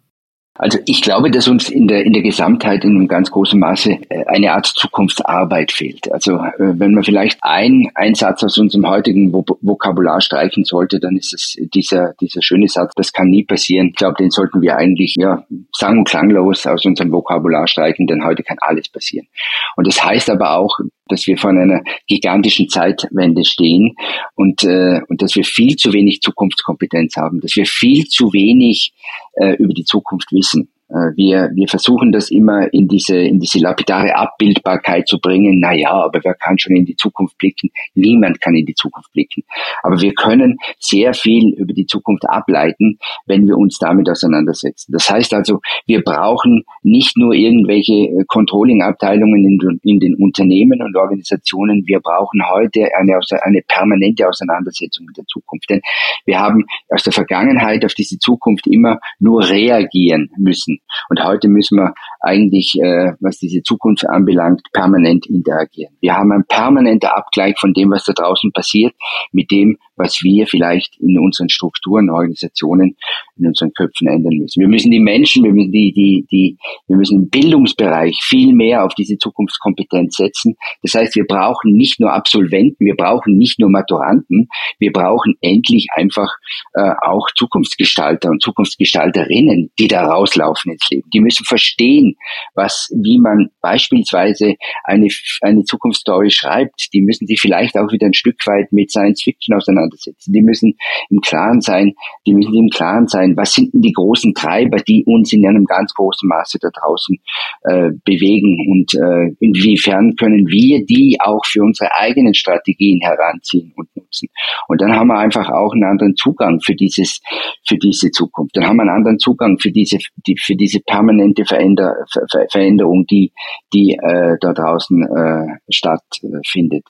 Also 0.55 0.77
ich 0.85 1.01
glaube, 1.01 1.31
dass 1.31 1.47
uns 1.47 1.67
in 1.67 1.87
der, 1.87 2.05
in 2.05 2.13
der 2.13 2.21
Gesamtheit 2.21 2.83
in 2.83 2.91
einem 2.91 3.07
ganz 3.07 3.31
großen 3.31 3.59
Maße 3.59 3.97
äh, 4.09 4.25
eine 4.27 4.51
Art 4.51 4.67
Zukunftsarbeit 4.67 5.71
fehlt. 5.71 6.11
Also 6.11 6.35
äh, 6.35 6.51
wenn 6.57 6.93
man 6.93 7.03
vielleicht 7.03 7.39
ein, 7.41 7.89
ein 7.95 8.13
Satz 8.13 8.43
aus 8.43 8.59
unserem 8.59 8.87
heutigen 8.87 9.33
Vokabular 9.33 10.21
streichen 10.21 10.63
sollte, 10.63 10.99
dann 10.99 11.17
ist 11.17 11.33
es 11.33 11.57
dieser, 11.73 12.13
dieser 12.21 12.43
schöne 12.43 12.67
Satz, 12.67 12.93
das 12.95 13.11
kann 13.13 13.29
nie 13.29 13.43
passieren. 13.43 13.87
Ich 13.89 13.95
glaube, 13.95 14.17
den 14.19 14.29
sollten 14.29 14.61
wir 14.61 14.77
eigentlich 14.77 15.15
ja, 15.17 15.43
sang- 15.71 15.97
und 15.97 16.07
klanglos 16.07 16.67
aus 16.67 16.85
unserem 16.85 17.11
Vokabular 17.11 17.67
streichen, 17.67 18.05
denn 18.05 18.23
heute 18.23 18.43
kann 18.43 18.57
alles 18.61 18.89
passieren. 18.89 19.27
Und 19.75 19.87
das 19.87 20.03
heißt 20.03 20.29
aber 20.29 20.55
auch, 20.57 20.77
dass 21.07 21.25
wir 21.25 21.37
vor 21.37 21.49
einer 21.49 21.81
gigantischen 22.07 22.69
Zeitwende 22.69 23.43
stehen 23.43 23.95
und, 24.35 24.63
äh, 24.63 25.01
und 25.07 25.21
dass 25.21 25.35
wir 25.35 25.43
viel 25.43 25.75
zu 25.77 25.93
wenig 25.93 26.21
Zukunftskompetenz 26.21 27.15
haben, 27.17 27.41
dass 27.41 27.55
wir 27.55 27.65
viel 27.65 28.05
zu 28.05 28.31
wenig 28.33 28.93
äh, 29.33 29.55
über 29.55 29.73
die 29.73 29.85
Zukunft 29.85 30.31
wissen. 30.31 30.69
Äh, 30.93 31.15
wir, 31.15 31.49
wir 31.55 31.67
versuchen 31.67 32.11
das 32.11 32.29
immer 32.29 32.71
in 32.71 32.87
diese, 32.87 33.17
in 33.17 33.39
diese 33.39 33.59
lapidare 33.59 34.15
Abbildbarkeit 34.15 35.07
zu 35.07 35.19
bringen. 35.19 35.59
Na 35.59 35.73
ja, 35.73 35.91
aber 35.91 36.19
wer 36.23 36.35
kann 36.35 36.59
schon 36.59 36.75
in 36.75 36.85
die 36.85 36.95
Zukunft 36.95 37.37
blicken? 37.37 37.71
Niemand 37.95 38.39
kann 38.41 38.53
in 38.53 38.65
die 38.65 38.75
Zukunft 38.75 39.11
blicken. 39.11 39.43
Aber 39.81 39.99
wir 39.99 40.13
können 40.13 40.57
sehr 40.79 41.13
viel 41.13 41.55
über 41.57 41.73
die 41.73 41.87
Zukunft 41.87 42.29
ableiten, 42.29 42.99
wenn 43.25 43.47
wir 43.47 43.57
uns 43.57 43.79
damit 43.79 44.07
auseinandersetzen. 44.09 44.91
Das 44.91 45.09
heißt 45.09 45.33
also, 45.33 45.59
wir 45.87 46.03
brauchen 46.03 46.63
nicht 46.83 47.17
nur 47.17 47.33
irgendwelche 47.33 47.93
äh, 47.93 48.23
Controlling-Abteilungen 48.27 49.45
in, 49.45 49.79
in 49.81 49.99
den 49.99 50.15
Unternehmen 50.15 50.81
und 50.83 50.95
Organisationen. 50.95 51.83
Wir 51.87 52.01
brauchen 52.01 52.41
heute 52.53 52.87
eine, 52.95 53.19
eine 53.41 53.61
permanente 53.67 54.27
Auseinandersetzung 54.27 55.07
mit 55.07 55.17
der 55.17 55.25
Zukunft. 55.25 55.69
Denn 55.71 55.81
wir 56.25 56.39
haben 56.39 56.65
aus 56.89 57.03
der 57.03 57.13
Vergangenheit 57.13 57.83
auf 57.83 57.95
diese 57.95 58.19
Zukunft 58.19 58.67
immer 58.67 58.99
nur 59.19 59.49
reagieren 59.49 60.29
müssen. 60.37 60.82
Und 61.09 61.23
heute 61.23 61.47
müssen 61.47 61.77
wir 61.77 61.93
eigentlich, 62.19 62.75
äh, 62.79 63.13
was 63.19 63.37
diese 63.37 63.61
Zukunft 63.61 64.07
anbelangt, 64.07 64.61
permanent 64.71 65.25
interagieren. 65.25 65.95
Wir 66.01 66.15
haben 66.15 66.31
einen 66.31 66.45
permanenten 66.45 67.09
Abgleich 67.09 67.55
von 67.59 67.73
dem, 67.73 67.91
was 67.91 68.05
da 68.05 68.13
draußen 68.13 68.51
passiert, 68.51 68.93
mit 69.31 69.51
dem, 69.51 69.77
was 69.95 70.19
wir 70.23 70.47
vielleicht 70.47 70.97
in 70.99 71.17
unseren 71.19 71.49
Strukturen, 71.49 72.09
Organisationen, 72.09 72.95
in 73.37 73.47
unseren 73.47 73.73
Köpfen 73.73 74.07
ändern 74.07 74.37
müssen. 74.37 74.59
Wir 74.59 74.67
müssen 74.67 74.91
die 74.91 74.99
Menschen, 74.99 75.43
wir 75.43 75.51
müssen 75.51 75.71
die, 75.71 75.93
die, 75.93 76.25
die, 76.31 76.57
wir 76.87 76.97
müssen 76.97 77.23
im 77.23 77.29
Bildungsbereich 77.29 78.19
viel 78.23 78.53
mehr 78.53 78.83
auf 78.85 78.93
diese 78.95 79.17
Zukunftskompetenz 79.17 80.15
setzen. 80.15 80.55
Das 80.81 80.93
heißt, 80.93 81.15
wir 81.15 81.25
brauchen 81.25 81.73
nicht 81.75 81.99
nur 81.99 82.13
Absolventen, 82.13 82.85
wir 82.85 82.95
brauchen 82.95 83.37
nicht 83.37 83.59
nur 83.59 83.69
Maturanten, 83.69 84.47
wir 84.79 84.91
brauchen 84.91 85.35
endlich 85.41 85.87
einfach 85.95 86.29
äh, 86.73 86.91
auch 87.01 87.27
Zukunftsgestalter 87.35 88.29
und 88.29 88.41
Zukunftsgestalterinnen, 88.41 89.71
die 89.79 89.87
da 89.87 90.05
rauslaufen 90.05 90.73
ins 90.73 90.87
Leben. 90.89 91.09
Die 91.13 91.19
müssen 91.19 91.45
verstehen, 91.45 92.15
was, 92.55 92.89
wie 92.93 93.19
man 93.19 93.49
beispielsweise 93.61 94.55
eine, 94.83 95.07
eine 95.41 95.63
Zukunftsstory 95.63 96.31
schreibt. 96.31 96.87
Die 96.93 97.01
müssen 97.01 97.27
sich 97.27 97.39
vielleicht 97.39 97.77
auch 97.77 97.91
wieder 97.91 98.07
ein 98.07 98.13
Stück 98.13 98.37
weit 98.45 98.71
mit 98.71 98.91
Science 98.91 99.23
Fiction 99.23 99.55
auseinandersetzen. 99.55 99.82
Die 100.25 100.41
müssen 100.41 100.75
im 101.09 101.21
Klaren 101.21 101.61
sein, 101.61 101.93
die 102.25 102.33
müssen 102.33 102.55
im 102.55 102.69
Klaren 102.69 103.07
sein, 103.07 103.35
was 103.37 103.53
sind 103.53 103.73
denn 103.73 103.81
die 103.81 103.93
großen 103.93 104.33
Treiber, 104.33 104.77
die 104.77 105.03
uns 105.05 105.33
in 105.33 105.47
einem 105.47 105.65
ganz 105.65 105.93
großen 105.93 106.27
Maße 106.27 106.59
da 106.59 106.69
draußen 106.69 107.17
äh, 107.63 107.91
bewegen 108.03 108.57
und 108.69 108.93
äh, 108.95 109.35
inwiefern 109.39 110.15
können 110.15 110.47
wir 110.47 110.85
die 110.85 111.17
auch 111.19 111.45
für 111.45 111.61
unsere 111.61 111.93
eigenen 111.93 112.33
Strategien 112.33 112.99
heranziehen 113.01 113.73
und 113.75 113.87
nutzen. 113.95 114.29
Und 114.67 114.81
dann 114.81 114.95
haben 114.95 115.07
wir 115.07 115.17
einfach 115.17 115.49
auch 115.49 115.73
einen 115.73 115.83
anderen 115.83 116.15
Zugang 116.15 116.59
für 116.61 116.75
dieses, 116.75 117.21
für 117.67 117.77
diese 117.77 118.11
Zukunft. 118.11 118.55
Dann 118.55 118.65
haben 118.65 118.77
wir 118.77 118.83
einen 118.83 118.97
anderen 118.97 119.19
Zugang 119.19 119.57
für 119.59 119.71
diese, 119.71 119.97
die, 120.27 120.37
für 120.37 120.55
diese 120.55 120.79
permanente 120.81 121.45
Veränder, 121.45 121.95
Ver, 122.11 122.45
Veränderung, 122.51 123.05
die, 123.05 123.31
die 123.73 123.93
äh, 123.93 124.37
da 124.39 124.53
draußen 124.53 125.03
äh, 125.03 125.57
stattfindet. 125.69 126.83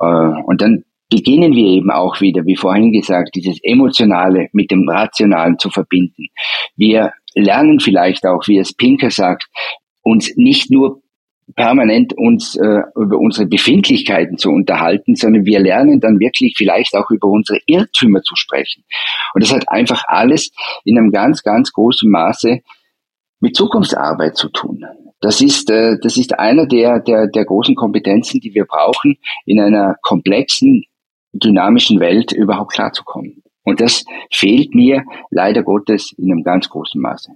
Äh, 0.00 0.06
und 0.44 0.60
dann 0.60 0.84
beginnen 1.10 1.54
wir 1.54 1.66
eben 1.66 1.90
auch 1.90 2.20
wieder, 2.20 2.46
wie 2.46 2.56
vorhin 2.56 2.92
gesagt, 2.92 3.34
dieses 3.34 3.58
Emotionale 3.62 4.48
mit 4.52 4.70
dem 4.70 4.88
Rationalen 4.88 5.58
zu 5.58 5.68
verbinden. 5.68 6.28
Wir 6.76 7.12
lernen 7.34 7.80
vielleicht 7.80 8.24
auch, 8.24 8.46
wie 8.46 8.58
es 8.58 8.72
Pinker 8.72 9.10
sagt, 9.10 9.46
uns 10.02 10.36
nicht 10.36 10.70
nur 10.70 11.02
permanent 11.56 12.12
uns 12.16 12.56
äh, 12.56 12.82
über 12.94 13.18
unsere 13.18 13.46
Befindlichkeiten 13.46 14.38
zu 14.38 14.50
unterhalten, 14.50 15.16
sondern 15.16 15.44
wir 15.44 15.58
lernen 15.58 16.00
dann 16.00 16.20
wirklich 16.20 16.54
vielleicht 16.56 16.94
auch 16.94 17.10
über 17.10 17.28
unsere 17.28 17.58
Irrtümer 17.66 18.22
zu 18.22 18.36
sprechen. 18.36 18.84
Und 19.34 19.42
das 19.42 19.52
hat 19.52 19.68
einfach 19.68 20.04
alles 20.06 20.52
in 20.84 20.96
einem 20.96 21.10
ganz, 21.10 21.42
ganz 21.42 21.72
großen 21.72 22.08
Maße 22.08 22.60
mit 23.40 23.56
Zukunftsarbeit 23.56 24.36
zu 24.36 24.48
tun. 24.50 24.84
Das 25.20 25.40
ist, 25.40 25.70
äh, 25.70 25.96
das 26.00 26.16
ist 26.16 26.38
einer 26.38 26.66
der, 26.66 27.00
der, 27.00 27.26
der 27.26 27.44
großen 27.44 27.74
Kompetenzen, 27.74 28.40
die 28.40 28.54
wir 28.54 28.64
brauchen, 28.64 29.18
in 29.44 29.60
einer 29.60 29.96
komplexen, 30.02 30.84
dynamischen 31.32 32.00
Welt 32.00 32.32
überhaupt 32.32 32.72
klarzukommen. 32.72 33.42
Und 33.62 33.80
das 33.80 34.04
fehlt 34.32 34.74
mir 34.74 35.04
leider 35.30 35.62
Gottes 35.62 36.12
in 36.16 36.30
einem 36.30 36.42
ganz 36.42 36.68
großen 36.68 37.00
Maße. 37.00 37.32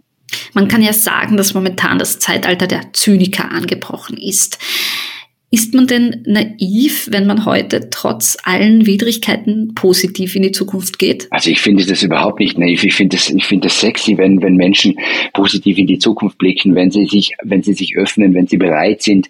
Man 0.53 0.69
kann 0.69 0.83
ja 0.83 0.93
sagen, 0.93 1.37
dass 1.37 1.55
momentan 1.55 1.99
das 1.99 2.19
Zeitalter 2.19 2.67
der 2.67 2.93
Zyniker 2.93 3.51
angebrochen 3.51 4.17
ist. 4.17 4.59
Ist 5.55 5.73
man 5.73 5.87
denn 5.87 6.25
naiv, 6.27 7.07
wenn 7.13 7.29
man 7.29 7.45
heute 7.47 7.89
trotz 7.89 8.37
allen 8.43 8.87
Widrigkeiten 8.87 9.73
positiv 9.77 10.35
in 10.35 10.43
die 10.43 10.51
Zukunft 10.51 10.99
geht? 10.99 11.29
Also 11.31 11.49
ich 11.49 11.61
finde 11.61 11.87
das 11.87 12.03
überhaupt 12.03 12.41
nicht 12.41 12.59
naiv. 12.59 12.83
Ich 12.83 12.95
finde 12.95 13.17
das, 13.17 13.31
ich 13.31 13.45
finde 13.45 13.69
das 13.69 13.79
sexy, 13.79 14.19
wenn, 14.19 14.43
wenn 14.43 14.57
Menschen 14.57 14.99
positiv 15.33 15.79
in 15.79 15.87
die 15.87 16.01
Zukunft 16.01 16.39
blicken, 16.39 16.75
wenn 16.75 16.91
sie 16.91 17.07
sich, 17.07 17.37
wenn 17.45 17.63
sie 17.63 17.75
sich 17.75 17.97
öffnen, 17.97 18.35
wenn 18.35 18.49
sie 18.49 18.57
bereit 18.57 19.03
sind, 19.03 19.29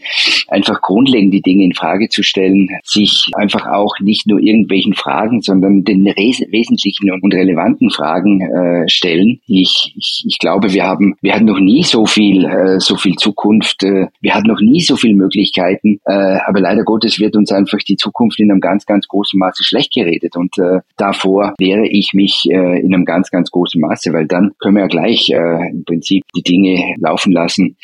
einfach 0.48 0.80
grundlegend 0.80 1.34
die 1.34 1.42
Dinge 1.42 1.62
in 1.62 1.74
Frage 1.74 2.08
zu 2.08 2.22
stellen, 2.22 2.70
sich 2.84 3.26
einfach 3.34 3.66
auch 3.66 3.94
nicht 4.00 4.26
nur 4.26 4.40
irgendwelchen 4.40 4.94
Fragen, 4.94 5.42
sondern 5.42 5.84
den 5.84 6.06
wesentlichen 6.06 7.10
und 7.10 7.34
relevanten 7.34 7.90
Fragen 7.90 8.40
äh, 8.40 8.88
stellen. 8.88 9.40
Ich, 9.46 9.92
ich, 9.94 10.24
ich 10.26 10.38
glaube, 10.38 10.72
wir 10.72 10.84
haben, 10.84 11.16
wir 11.20 11.34
hatten 11.34 11.44
noch 11.44 11.60
nie 11.60 11.82
so 11.82 12.06
viel, 12.06 12.46
äh, 12.46 12.80
so 12.80 12.96
viel 12.96 13.16
Zukunft. 13.16 13.84
Äh, 13.84 14.06
wir 14.22 14.34
hatten 14.34 14.48
noch 14.48 14.62
nie 14.62 14.80
so 14.80 14.96
viele 14.96 15.16
Möglichkeiten. 15.16 16.00
Äh, 16.06 16.13
äh, 16.14 16.38
aber 16.46 16.60
leider 16.60 16.84
Gottes 16.84 17.18
wird 17.18 17.36
uns 17.36 17.50
einfach 17.52 17.78
die 17.78 17.96
Zukunft 17.96 18.38
in 18.40 18.50
einem 18.50 18.60
ganz, 18.60 18.86
ganz 18.86 19.06
großen 19.08 19.38
Maße 19.38 19.64
schlecht 19.64 19.92
geredet. 19.92 20.36
Und 20.36 20.56
äh, 20.58 20.80
davor 20.96 21.54
wehre 21.58 21.86
ich 21.86 22.12
mich 22.14 22.46
äh, 22.50 22.80
in 22.80 22.94
einem 22.94 23.04
ganz, 23.04 23.30
ganz 23.30 23.50
großen 23.50 23.80
Maße, 23.80 24.12
weil 24.12 24.26
dann 24.26 24.52
können 24.58 24.76
wir 24.76 24.82
ja 24.82 24.88
gleich 24.88 25.30
äh, 25.30 25.70
im 25.70 25.84
Prinzip 25.84 26.24
die 26.36 26.42
Dinge 26.42 26.94
laufen 26.98 27.32
lassen 27.32 27.76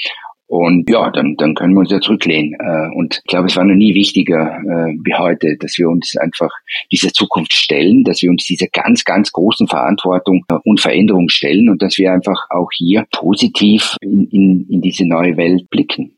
und 0.51 0.90
ja, 0.90 1.12
dann, 1.12 1.37
dann 1.37 1.55
können 1.55 1.75
wir 1.75 1.81
uns 1.81 1.93
ja 1.93 2.01
zurücklehnen. 2.01 2.55
Äh, 2.59 2.97
und 2.97 3.23
ich 3.25 3.31
glaube, 3.31 3.47
es 3.47 3.57
war 3.57 3.64
noch 3.64 3.77
nie 3.77 3.95
wichtiger 3.95 4.59
äh, 4.59 4.97
wie 5.05 5.14
heute, 5.14 5.57
dass 5.57 5.79
wir 5.79 5.88
uns 5.88 6.16
einfach 6.16 6.51
dieser 6.90 7.12
Zukunft 7.12 7.53
stellen, 7.53 8.03
dass 8.03 8.21
wir 8.21 8.31
uns 8.31 8.47
dieser 8.47 8.66
ganz, 8.66 9.05
ganz 9.05 9.31
großen 9.31 9.69
Verantwortung 9.69 10.45
äh, 10.51 10.57
und 10.64 10.81
Veränderung 10.81 11.29
stellen 11.29 11.69
und 11.71 11.81
dass 11.83 11.99
wir 11.99 12.12
einfach 12.12 12.51
auch 12.51 12.69
hier 12.77 13.07
positiv 13.12 13.95
in, 14.01 14.27
in, 14.33 14.66
in 14.69 14.81
diese 14.81 15.07
neue 15.07 15.37
Welt 15.37 15.71
blicken. 15.71 16.16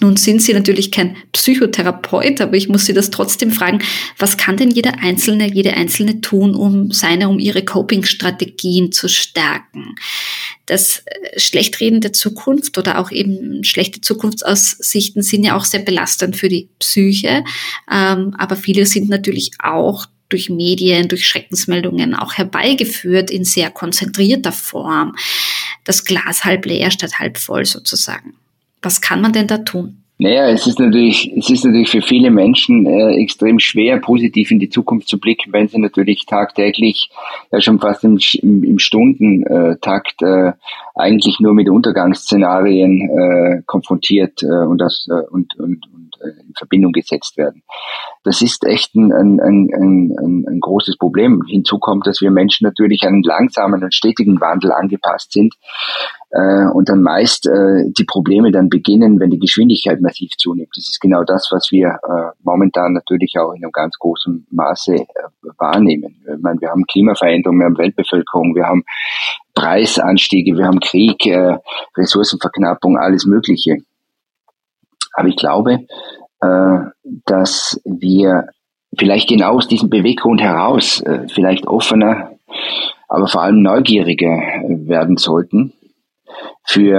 Nun 0.00 0.16
sind 0.16 0.42
Sie 0.42 0.52
natürlich 0.52 0.90
kein 0.90 1.16
Psychotherapeut, 1.32 2.40
aber 2.40 2.56
ich 2.56 2.68
muss 2.68 2.86
Sie 2.86 2.92
das 2.92 3.10
trotzdem 3.10 3.50
fragen, 3.50 3.82
was 4.18 4.36
kann 4.36 4.56
denn 4.56 4.70
jeder 4.70 4.98
Einzelne, 5.00 5.52
jede 5.52 5.74
Einzelne 5.74 6.20
tun, 6.20 6.54
um 6.54 6.90
seine, 6.90 7.28
um 7.28 7.38
ihre 7.38 7.64
Coping-Strategien 7.64 8.92
zu 8.92 9.08
stärken? 9.08 9.94
Das 10.66 11.02
äh, 11.06 11.38
Schlechtreden 11.38 12.00
der 12.00 12.12
Zukunft 12.12 12.76
oder 12.78 12.98
auch 12.98 13.10
eben 13.10 13.64
schlechte 13.64 14.00
Zukunftsaussichten 14.00 15.22
sind 15.22 15.44
ja 15.44 15.56
auch 15.56 15.64
sehr 15.64 15.80
belastend 15.80 16.36
für 16.36 16.48
die 16.48 16.68
Psyche, 16.78 17.44
ähm, 17.90 18.34
aber 18.36 18.56
viele 18.56 18.86
sind 18.86 19.08
natürlich 19.08 19.52
auch 19.58 20.06
durch 20.28 20.50
Medien, 20.50 21.08
durch 21.08 21.26
Schreckensmeldungen 21.26 22.14
auch 22.14 22.34
herbeigeführt 22.34 23.30
in 23.30 23.44
sehr 23.44 23.70
konzentrierter 23.70 24.52
Form. 24.52 25.14
Das 25.84 26.04
Glas 26.04 26.44
halb 26.44 26.66
leer 26.66 26.90
statt 26.90 27.18
halb 27.18 27.38
voll 27.38 27.64
sozusagen. 27.64 28.34
Was 28.82 29.00
kann 29.00 29.20
man 29.20 29.32
denn 29.32 29.46
da 29.46 29.58
tun? 29.58 30.02
Naja, 30.18 30.48
es 30.48 30.66
ist 30.66 30.78
natürlich, 30.78 31.30
es 31.36 31.50
ist 31.50 31.66
natürlich 31.66 31.90
für 31.90 32.00
viele 32.00 32.30
Menschen 32.30 32.86
äh, 32.86 33.16
extrem 33.16 33.58
schwer, 33.58 33.98
positiv 33.98 34.50
in 34.50 34.58
die 34.58 34.70
Zukunft 34.70 35.08
zu 35.08 35.20
blicken, 35.20 35.52
wenn 35.52 35.68
sie 35.68 35.78
natürlich 35.78 36.24
tagtäglich, 36.24 37.10
ja 37.52 37.60
schon 37.60 37.78
fast 37.78 38.02
im, 38.02 38.18
im, 38.42 38.78
Stundentakt 38.78 40.22
äh, 40.22 40.52
eigentlich 40.94 41.38
nur 41.38 41.52
mit 41.52 41.68
Untergangsszenarien 41.68 43.10
äh, 43.10 43.62
konfrontiert 43.66 44.42
äh, 44.42 44.64
und, 44.64 44.78
das, 44.78 45.06
äh, 45.10 45.20
und, 45.30 45.54
und, 45.58 45.86
und 45.92 46.05
in 46.20 46.52
Verbindung 46.56 46.92
gesetzt 46.92 47.36
werden. 47.36 47.62
Das 48.24 48.42
ist 48.42 48.64
echt 48.64 48.94
ein, 48.94 49.12
ein, 49.12 49.40
ein, 49.40 50.44
ein, 50.48 50.60
großes 50.60 50.96
Problem. 50.96 51.42
Hinzu 51.46 51.78
kommt, 51.78 52.06
dass 52.06 52.20
wir 52.20 52.30
Menschen 52.30 52.64
natürlich 52.64 53.02
an 53.04 53.14
einen 53.14 53.22
langsamen 53.22 53.84
und 53.84 53.94
stetigen 53.94 54.40
Wandel 54.40 54.72
angepasst 54.72 55.32
sind 55.32 55.54
äh, 56.30 56.66
und 56.72 56.88
dann 56.88 57.02
meist 57.02 57.46
äh, 57.46 57.84
die 57.96 58.04
Probleme 58.04 58.50
dann 58.50 58.68
beginnen, 58.68 59.20
wenn 59.20 59.30
die 59.30 59.38
Geschwindigkeit 59.38 60.00
massiv 60.00 60.32
zunimmt. 60.38 60.70
Das 60.74 60.84
ist 60.84 61.00
genau 61.00 61.22
das, 61.22 61.48
was 61.52 61.70
wir 61.70 61.88
äh, 61.88 62.32
momentan 62.42 62.94
natürlich 62.94 63.34
auch 63.38 63.52
in 63.52 63.62
einem 63.62 63.72
ganz 63.72 63.96
großen 63.98 64.46
Maße 64.50 64.94
äh, 64.94 65.06
wahrnehmen. 65.58 66.16
Ich 66.26 66.42
meine, 66.42 66.60
wir 66.60 66.70
haben 66.70 66.84
Klimaveränderungen, 66.86 67.60
wir 67.60 67.66
haben 67.66 67.78
Weltbevölkerung, 67.78 68.54
wir 68.54 68.66
haben 68.66 68.84
Preisanstiege, 69.54 70.56
wir 70.56 70.66
haben 70.66 70.80
Krieg, 70.80 71.26
äh, 71.26 71.56
Ressourcenverknappung, 71.96 72.98
alles 72.98 73.24
Mögliche. 73.24 73.78
Aber 75.16 75.28
ich 75.28 75.36
glaube, 75.36 75.86
äh, 76.40 76.78
dass 77.24 77.80
wir 77.84 78.48
vielleicht 78.96 79.28
genau 79.28 79.56
aus 79.56 79.66
diesem 79.66 79.90
Beweggrund 79.90 80.40
heraus 80.40 81.00
äh, 81.00 81.26
vielleicht 81.28 81.66
offener, 81.66 82.32
aber 83.08 83.26
vor 83.26 83.42
allem 83.42 83.62
neugieriger 83.62 84.36
werden 84.68 85.16
sollten 85.16 85.72
für 86.64 86.98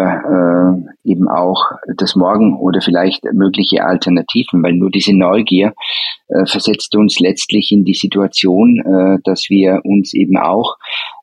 äh, 1.03 1.09
eben 1.09 1.27
auch 1.27 1.71
das 1.97 2.15
Morgen 2.15 2.57
oder 2.57 2.81
vielleicht 2.81 3.25
mögliche 3.33 3.83
Alternativen, 3.83 4.63
weil 4.63 4.73
nur 4.73 4.89
diese 4.89 5.15
Neugier 5.15 5.73
äh, 6.29 6.45
versetzt 6.45 6.95
uns 6.95 7.19
letztlich 7.19 7.71
in 7.71 7.83
die 7.83 7.93
Situation, 7.93 8.77
äh, 8.79 9.19
dass 9.23 9.49
wir 9.49 9.81
uns 9.83 10.13
eben 10.13 10.37
auch 10.37 10.77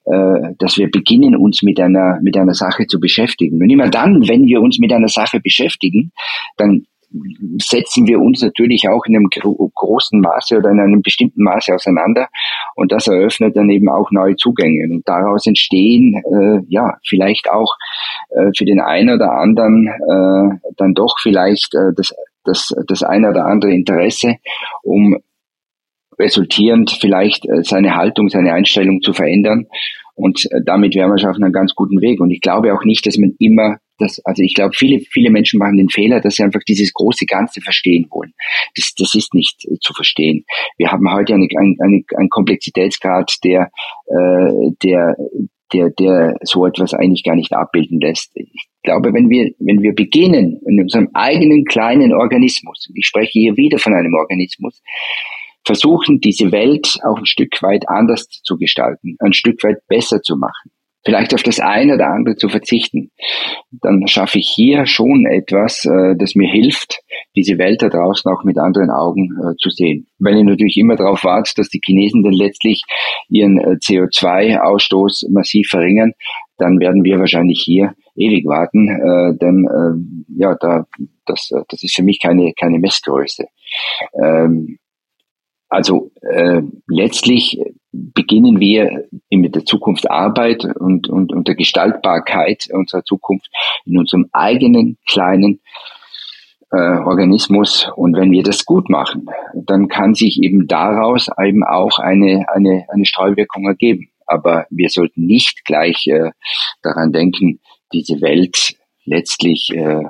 dass 0.05 0.77
wir 0.77 0.91
beginnen, 0.91 1.35
uns 1.35 1.63
mit 1.63 1.81
einer, 1.81 2.19
mit 2.23 2.37
einer 2.37 2.53
Sache 2.53 2.87
zu 2.87 3.01
beschäftigen. 3.01 3.63
Und 3.63 3.71
immer 3.71 3.89
dann, 3.89 4.29
wenn 4.29 4.47
wir 4.47 4.61
uns 4.61 4.79
mit 4.79 4.93
einer 4.93 5.09
Sache 5.09 5.41
beschäftigen, 5.41 6.13
dann 6.59 6.87
setzen 7.59 8.07
wir 8.07 8.21
uns 8.21 8.43
natürlich 8.43 8.89
auch 8.89 9.05
in 9.07 9.17
einem 9.17 9.29
großen 9.31 10.21
Maße 10.21 10.57
oder 10.57 10.71
in 10.71 10.81
einem 10.81 11.03
bestimmten 11.03 11.43
Maße 11.43 11.75
auseinander 11.75 12.29
und 12.75 12.93
das 12.93 13.07
eröffnet 13.07 13.57
dann 13.57 13.71
eben 13.71 13.89
auch 13.89 14.11
neue 14.11 14.37
Zugänge 14.37 14.93
und 14.93 15.07
daraus 15.07 15.47
entstehen 15.47 16.15
äh, 16.15 16.61
ja 16.69 16.97
vielleicht 17.07 17.51
auch 17.51 17.73
äh, 18.31 18.51
für 18.57 18.65
den 18.65 18.81
einen 18.81 19.15
oder 19.15 19.33
anderen 19.33 19.87
äh, 19.87 20.71
dann 20.77 20.95
doch 20.95 21.17
vielleicht 21.21 21.75
äh, 21.75 21.93
das 21.97 22.15
das 22.45 22.75
das 22.89 23.03
eine 23.03 23.31
oder 23.31 23.47
andere 23.47 23.73
Interesse, 23.73 24.37
um 24.83 25.17
resultierend 26.19 26.91
vielleicht 27.01 27.47
äh, 27.47 27.63
seine 27.63 27.97
Haltung, 27.97 28.29
seine 28.29 28.53
Einstellung 28.53 29.01
zu 29.03 29.13
verändern 29.13 29.67
und 30.15 30.45
äh, 30.47 30.61
damit 30.65 30.95
wären 30.95 31.11
wir 31.11 31.19
schon 31.19 31.31
auf 31.31 31.37
einem 31.37 31.53
ganz 31.53 31.75
guten 31.75 32.01
Weg. 32.01 32.21
Und 32.21 32.31
ich 32.31 32.41
glaube 32.41 32.73
auch 32.73 32.85
nicht, 32.85 33.07
dass 33.07 33.19
man 33.19 33.35
immer 33.39 33.79
das, 33.99 34.21
also 34.25 34.43
ich 34.43 34.55
glaube, 34.55 34.75
viele, 34.75 35.01
viele 35.01 35.31
Menschen 35.31 35.59
machen 35.59 35.77
den 35.77 35.89
Fehler, 35.89 36.21
dass 36.21 36.37
sie 36.37 36.43
einfach 36.43 36.63
dieses 36.67 36.93
große 36.93 37.27
Ganze 37.27 37.61
verstehen 37.61 38.07
wollen. 38.11 38.33
Das, 38.77 38.93
das 38.97 39.15
ist 39.15 39.35
nicht 39.35 39.65
äh, 39.67 39.77
zu 39.81 39.93
verstehen. 39.93 40.45
Wir 40.79 40.91
haben 40.91 41.13
heute 41.13 41.35
eine, 41.35 41.49
eine, 41.57 41.77
eine, 41.81 42.03
einen 42.17 42.29
Komplexitätsgrad, 42.29 43.37
der, 43.45 43.71
äh, 44.07 44.71
der, 44.83 45.17
der, 45.73 45.91
der 45.91 46.37
so 46.43 46.67
etwas 46.67 46.95
eigentlich 46.95 47.25
gar 47.25 47.37
nicht 47.37 47.53
abbilden 47.53 48.01
lässt. 48.01 48.33
Ich 48.37 48.69
glaube, 48.83 49.13
wenn 49.13 49.31
wir, 49.31 49.53
wenn 49.59 49.83
wir 49.83 49.95
beginnen 49.95 50.61
in 50.67 50.81
unserem 50.81 51.09
eigenen 51.15 51.65
kleinen 51.65 52.13
Organismus, 52.13 52.89
ich 52.95 53.07
spreche 53.07 53.33
hier 53.33 53.57
wieder 53.57 53.79
von 53.79 53.95
einem 53.95 54.15
Organismus, 54.15 54.83
versuchen, 55.65 56.21
diese 56.21 56.53
Welt 56.53 56.99
auch 57.05 57.19
ein 57.19 57.27
Stück 57.27 57.63
weit 57.63 57.89
anders 57.89 58.29
zu 58.29 58.57
gestalten, 58.57 59.17
ein 59.21 59.33
Stück 59.33 59.63
weit 59.65 59.79
besser 59.89 60.21
zu 60.21 60.37
machen, 60.37 60.71
vielleicht 61.05 61.35
auf 61.35 61.43
das 61.43 61.61
eine 61.61 61.95
oder 61.95 62.09
andere 62.09 62.37
zu 62.37 62.49
verzichten, 62.49 63.11
dann 63.71 64.07
schaffe 64.07 64.39
ich 64.39 64.51
hier 64.55 64.87
schon 64.87 65.27
etwas, 65.27 65.85
äh, 65.85 66.17
das 66.17 66.35
mir 66.35 66.51
hilft, 66.51 67.01
diese 67.37 67.59
Welt 67.59 67.83
da 67.83 67.89
draußen 67.89 68.31
auch 68.31 68.45
mit 68.45 68.59
anderen 68.59 68.91
Augen 68.91 69.31
äh, 69.39 69.55
zu 69.57 69.71
sehen. 69.71 70.07
Wenn 70.19 70.39
ich 70.39 70.45
natürlich 70.45 70.77
immer 70.77 70.97
darauf 70.97 71.25
warte, 71.25 71.53
dass 71.57 71.69
die 71.69 71.81
Chinesen 71.85 72.23
dann 72.23 72.33
letztlich 72.33 72.83
ihren 73.29 73.59
äh, 73.59 73.77
CO2-Ausstoß 73.77 75.31
massiv 75.31 75.69
verringern, 75.69 76.13
dann 76.57 76.79
werden 76.79 77.05
wir 77.05 77.19
wahrscheinlich 77.19 77.63
hier 77.65 77.95
ewig 78.17 78.47
warten, 78.47 78.89
äh, 78.89 79.37
denn 79.39 79.67
äh, 79.67 80.41
ja, 80.41 80.57
da, 80.61 80.87
das, 81.27 81.51
das 81.69 81.83
ist 81.83 81.97
für 81.97 82.03
mich 82.03 82.21
keine, 82.23 82.53
keine 82.59 82.79
Messgröße. 82.79 83.47
Ähm, 84.23 84.79
also 85.69 86.11
äh, 86.21 86.63
letztlich 86.87 87.59
beginnen 87.93 88.61
wir 88.61 89.07
mit 89.31 89.55
der 89.55 89.65
Zukunft 89.65 90.11
Arbeit 90.11 90.65
und, 90.65 91.09
und, 91.09 91.33
und 91.33 91.49
der 91.49 91.55
Gestaltbarkeit 91.55 92.69
unserer 92.73 93.05
Zukunft 93.05 93.49
in 93.85 93.99
unserem 93.99 94.29
eigenen 94.33 94.99
kleinen 95.09 95.61
äh, 96.71 96.77
Organismus. 96.77 97.91
Und 97.97 98.17
wenn 98.17 98.33
wir 98.33 98.43
das 98.43 98.65
gut 98.65 98.89
machen, 98.89 99.27
dann 99.55 99.89
kann 99.89 100.15
sich 100.15 100.43
eben 100.43 100.67
daraus 100.67 101.29
eben 101.43 101.65
auch 101.65 101.99
eine, 101.99 102.47
eine, 102.49 102.87
eine 102.89 103.07
Streuwirkung 103.07 103.67
ergeben. 103.67 104.11
Aber 104.27 104.67
wir 104.71 104.89
sollten 104.89 105.27
nicht 105.27 105.65
gleich 105.65 106.07
äh, 106.07 106.31
daran 106.83 107.13
denken, 107.13 107.61
diese 107.93 108.21
Welt 108.21 108.77
letztlich 109.05 109.71
äh, 109.75 110.05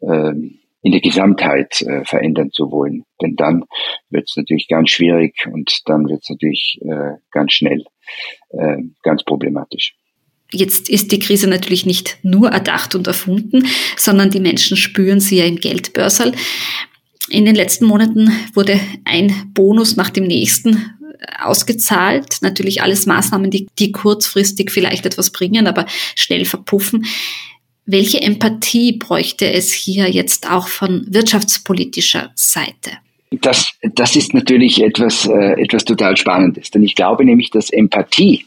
äh, 0.00 0.34
in 0.84 0.92
der 0.92 1.00
Gesamtheit 1.00 1.80
äh, 1.80 2.04
verändern 2.04 2.50
zu 2.52 2.70
wollen. 2.70 3.04
Denn 3.20 3.36
dann 3.36 3.64
wird 4.10 4.28
es 4.28 4.36
natürlich 4.36 4.68
ganz 4.68 4.90
schwierig 4.90 5.34
und 5.50 5.80
dann 5.86 6.06
wird 6.08 6.22
es 6.22 6.28
natürlich 6.28 6.78
äh, 6.82 7.16
ganz 7.32 7.54
schnell 7.54 7.84
äh, 8.50 8.76
ganz 9.02 9.24
problematisch. 9.24 9.94
Jetzt 10.52 10.90
ist 10.90 11.10
die 11.10 11.18
Krise 11.18 11.48
natürlich 11.48 11.86
nicht 11.86 12.18
nur 12.22 12.50
erdacht 12.50 12.94
und 12.94 13.06
erfunden, 13.06 13.66
sondern 13.96 14.30
die 14.30 14.40
Menschen 14.40 14.76
spüren 14.76 15.20
sie 15.20 15.38
ja 15.38 15.46
im 15.46 15.56
Geldbörsal. 15.56 16.32
In 17.30 17.46
den 17.46 17.54
letzten 17.54 17.86
Monaten 17.86 18.30
wurde 18.52 18.78
ein 19.06 19.32
Bonus 19.54 19.96
nach 19.96 20.10
dem 20.10 20.24
nächsten 20.24 20.94
ausgezahlt. 21.40 22.42
Natürlich 22.42 22.82
alles 22.82 23.06
Maßnahmen, 23.06 23.50
die, 23.50 23.68
die 23.78 23.90
kurzfristig 23.90 24.70
vielleicht 24.70 25.06
etwas 25.06 25.30
bringen, 25.30 25.66
aber 25.66 25.86
schnell 26.14 26.44
verpuffen. 26.44 27.06
Welche 27.86 28.22
Empathie 28.22 28.92
bräuchte 28.92 29.50
es 29.50 29.72
hier 29.72 30.08
jetzt 30.08 30.50
auch 30.50 30.68
von 30.68 31.04
wirtschaftspolitischer 31.08 32.32
Seite? 32.34 32.92
Das, 33.40 33.72
das 33.94 34.16
ist 34.16 34.32
natürlich 34.32 34.82
etwas, 34.82 35.26
äh, 35.26 35.60
etwas 35.60 35.84
total 35.84 36.16
Spannendes. 36.16 36.70
Denn 36.70 36.82
ich 36.82 36.94
glaube 36.94 37.24
nämlich, 37.24 37.50
dass 37.50 37.70
Empathie 37.70 38.44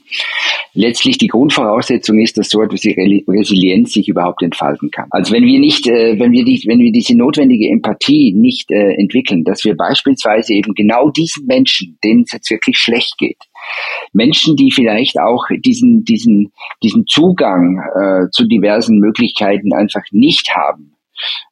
letztlich 0.74 1.18
die 1.18 1.28
Grundvoraussetzung 1.28 2.20
ist, 2.20 2.38
dass 2.38 2.50
so 2.50 2.62
etwas 2.62 2.84
wie 2.84 3.24
Resilienz 3.28 3.94
sich 3.94 4.08
überhaupt 4.08 4.44
entfalten 4.44 4.92
kann. 4.92 5.08
Also 5.12 5.34
wenn 5.34 5.44
wir 5.44 5.60
nicht, 5.60 5.88
äh, 5.88 6.20
wenn 6.20 6.32
wir 6.32 6.46
die, 6.46 6.64
wenn 6.66 6.80
wir 6.80 6.92
diese 6.92 7.16
notwendige 7.16 7.70
Empathie 7.70 8.34
nicht 8.34 8.72
äh, 8.72 8.94
entwickeln, 8.94 9.44
dass 9.44 9.64
wir 9.66 9.76
beispielsweise 9.76 10.54
eben 10.54 10.74
genau 10.74 11.10
diesen 11.10 11.46
Menschen, 11.46 11.98
denen 12.04 12.24
es 12.24 12.32
jetzt 12.32 12.50
wirklich 12.50 12.78
schlecht 12.78 13.18
geht, 13.18 13.38
Menschen, 14.14 14.56
die 14.56 14.72
vielleicht 14.72 15.20
auch 15.20 15.46
diesen, 15.66 16.04
diesen, 16.04 16.52
diesen 16.84 17.06
Zugang 17.08 17.80
äh, 17.80 18.30
zu 18.32 18.46
diversen 18.46 19.00
Möglichkeiten 19.00 19.74
einfach 19.74 20.04
nicht 20.12 20.50
haben. 20.56 20.94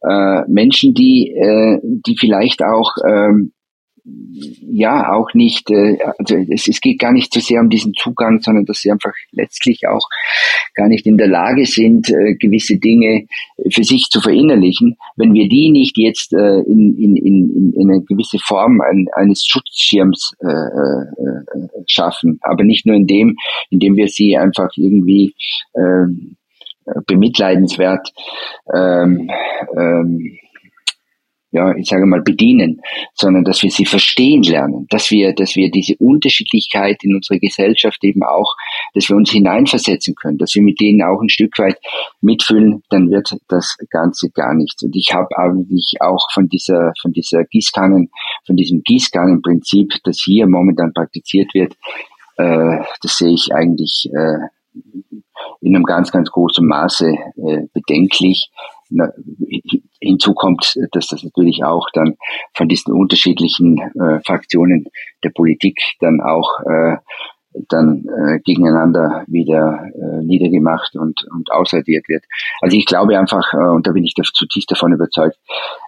Äh, 0.08 0.42
Menschen, 0.48 0.94
die, 0.94 1.32
äh, 1.32 1.80
die 1.84 2.18
vielleicht 2.18 2.64
auch 2.64 2.92
ähm, 3.08 3.52
ja 4.06 5.12
auch 5.14 5.34
nicht, 5.34 5.72
äh, 5.72 5.98
also 6.18 6.36
es, 6.50 6.68
es 6.68 6.80
geht 6.80 7.00
gar 7.00 7.12
nicht 7.12 7.34
so 7.34 7.40
sehr 7.40 7.62
um 7.62 7.70
diesen 7.70 7.94
Zugang, 7.94 8.40
sondern 8.42 8.66
dass 8.66 8.82
sie 8.82 8.92
einfach 8.92 9.14
letztlich 9.32 9.88
auch 9.88 10.08
gar 10.76 10.88
nicht 10.88 11.08
in 11.08 11.18
der 11.18 11.28
Lage 11.28 11.66
sind, 11.66 12.10
äh, 12.10 12.36
gewisse 12.36 12.78
Dinge 12.78 13.26
für 13.72 13.84
sich 13.84 14.08
zu 14.12 14.22
verinnerlichen. 14.22 14.98
Wenn 15.16 15.34
wir 15.34 15.48
die 15.48 15.72
nicht 15.72 15.98
jetzt 15.98 16.34
äh, 16.34 16.60
in, 16.62 16.96
in, 16.98 17.16
in, 17.16 17.74
in 17.74 17.92
eine 17.92 18.02
gewisse 18.02 18.38
Form 18.40 18.82
ein, 18.82 19.08
eines 19.16 19.46
Schutzschirms 19.46 20.36
äh, 20.42 20.48
äh, 20.48 21.68
schaffen, 21.88 22.40
aber 22.42 22.64
nicht 22.64 22.86
nur 22.86 22.96
in 22.96 23.08
dem, 23.08 23.38
indem 23.72 23.96
wir 23.96 24.08
sie 24.08 24.38
einfach 24.38 24.70
irgendwie 24.76 25.34
äh, 25.74 26.06
bemitleidenswert 27.08 28.14
ähm, 28.72 29.32
ähm, 29.76 30.38
ja, 31.56 31.74
ich 31.76 31.88
sage 31.88 32.06
mal, 32.06 32.22
bedienen, 32.22 32.82
sondern 33.14 33.46
dass 33.46 33.64
wir 33.64 33.72
sie 33.72 33.86
verstehen 33.86 34.44
lernen, 34.44 34.88
dass 34.90 35.10
wir, 35.10 35.34
dass 35.34 35.56
wir 35.56 35.72
diese 35.72 35.96
Unterschiedlichkeit 35.98 37.02
in 37.04 37.16
unserer 37.16 37.40
Gesellschaft 37.40 38.04
eben 38.04 38.24
auch, 38.24 38.56
dass 38.94 39.08
wir 39.08 39.16
uns 39.16 39.32
hineinversetzen 39.32 40.16
können, 40.16 40.38
dass 40.38 40.54
wir 40.54 40.62
mit 40.62 40.82
denen 40.82 41.02
auch 41.02 41.22
ein 41.22 41.30
Stück 41.30 41.58
weit 41.58 41.80
mitfühlen, 42.20 42.84
dann 42.90 43.10
wird 43.10 43.38
das 43.48 43.78
Ganze 43.90 44.30
gar 44.32 44.54
nichts. 44.54 44.84
Und 44.84 44.96
ich 44.98 45.14
habe 45.14 45.30
eigentlich 45.38 45.94
auch 46.02 46.28
von 46.34 46.50
dieser, 46.50 46.92
von 47.02 47.14
dieser 47.14 47.46
Gießkannen, 47.46 48.10
von 48.46 48.56
diesem 48.58 48.84
Gießkannenprinzip, 48.84 49.94
das 50.04 50.22
hier 50.22 50.48
momentan 50.48 50.94
praktiziert 50.94 51.54
wird, 51.54 51.74
äh, 52.36 52.84
das 53.02 53.18
sehe 53.18 53.34
ich 53.34 53.54
eigentlich 53.54 54.10
äh, 54.14 54.40
in 55.62 55.74
einem 55.74 55.86
ganz, 55.86 56.12
ganz 56.12 56.30
großen 56.30 56.68
Maße 56.68 57.12
äh, 57.12 57.62
bedenklich, 57.74 58.50
hinzu 60.00 60.34
kommt, 60.34 60.76
dass 60.92 61.08
das 61.08 61.24
natürlich 61.24 61.64
auch 61.64 61.88
dann 61.94 62.16
von 62.54 62.68
diesen 62.68 62.94
unterschiedlichen 62.94 63.78
äh, 63.80 64.20
Fraktionen 64.26 64.86
der 65.24 65.30
Politik 65.30 65.80
dann 66.00 66.22
auch 66.22 66.60
äh, 66.62 66.98
dann 67.70 68.06
äh, 68.06 68.40
gegeneinander 68.40 69.24
wieder 69.28 69.86
äh, 69.96 70.22
niedergemacht 70.24 70.96
und, 70.96 71.26
und 71.32 71.52
ausradiert 71.52 72.08
wird. 72.08 72.24
Also 72.62 72.78
ich 72.78 72.86
glaube 72.86 73.18
einfach, 73.18 73.54
äh, 73.54 73.58
und 73.58 73.88
da 73.88 73.92
bin 73.92 74.04
ich 74.04 74.14
zutiefst 74.14 74.70
davon 74.70 74.94
überzeugt, 74.94 75.38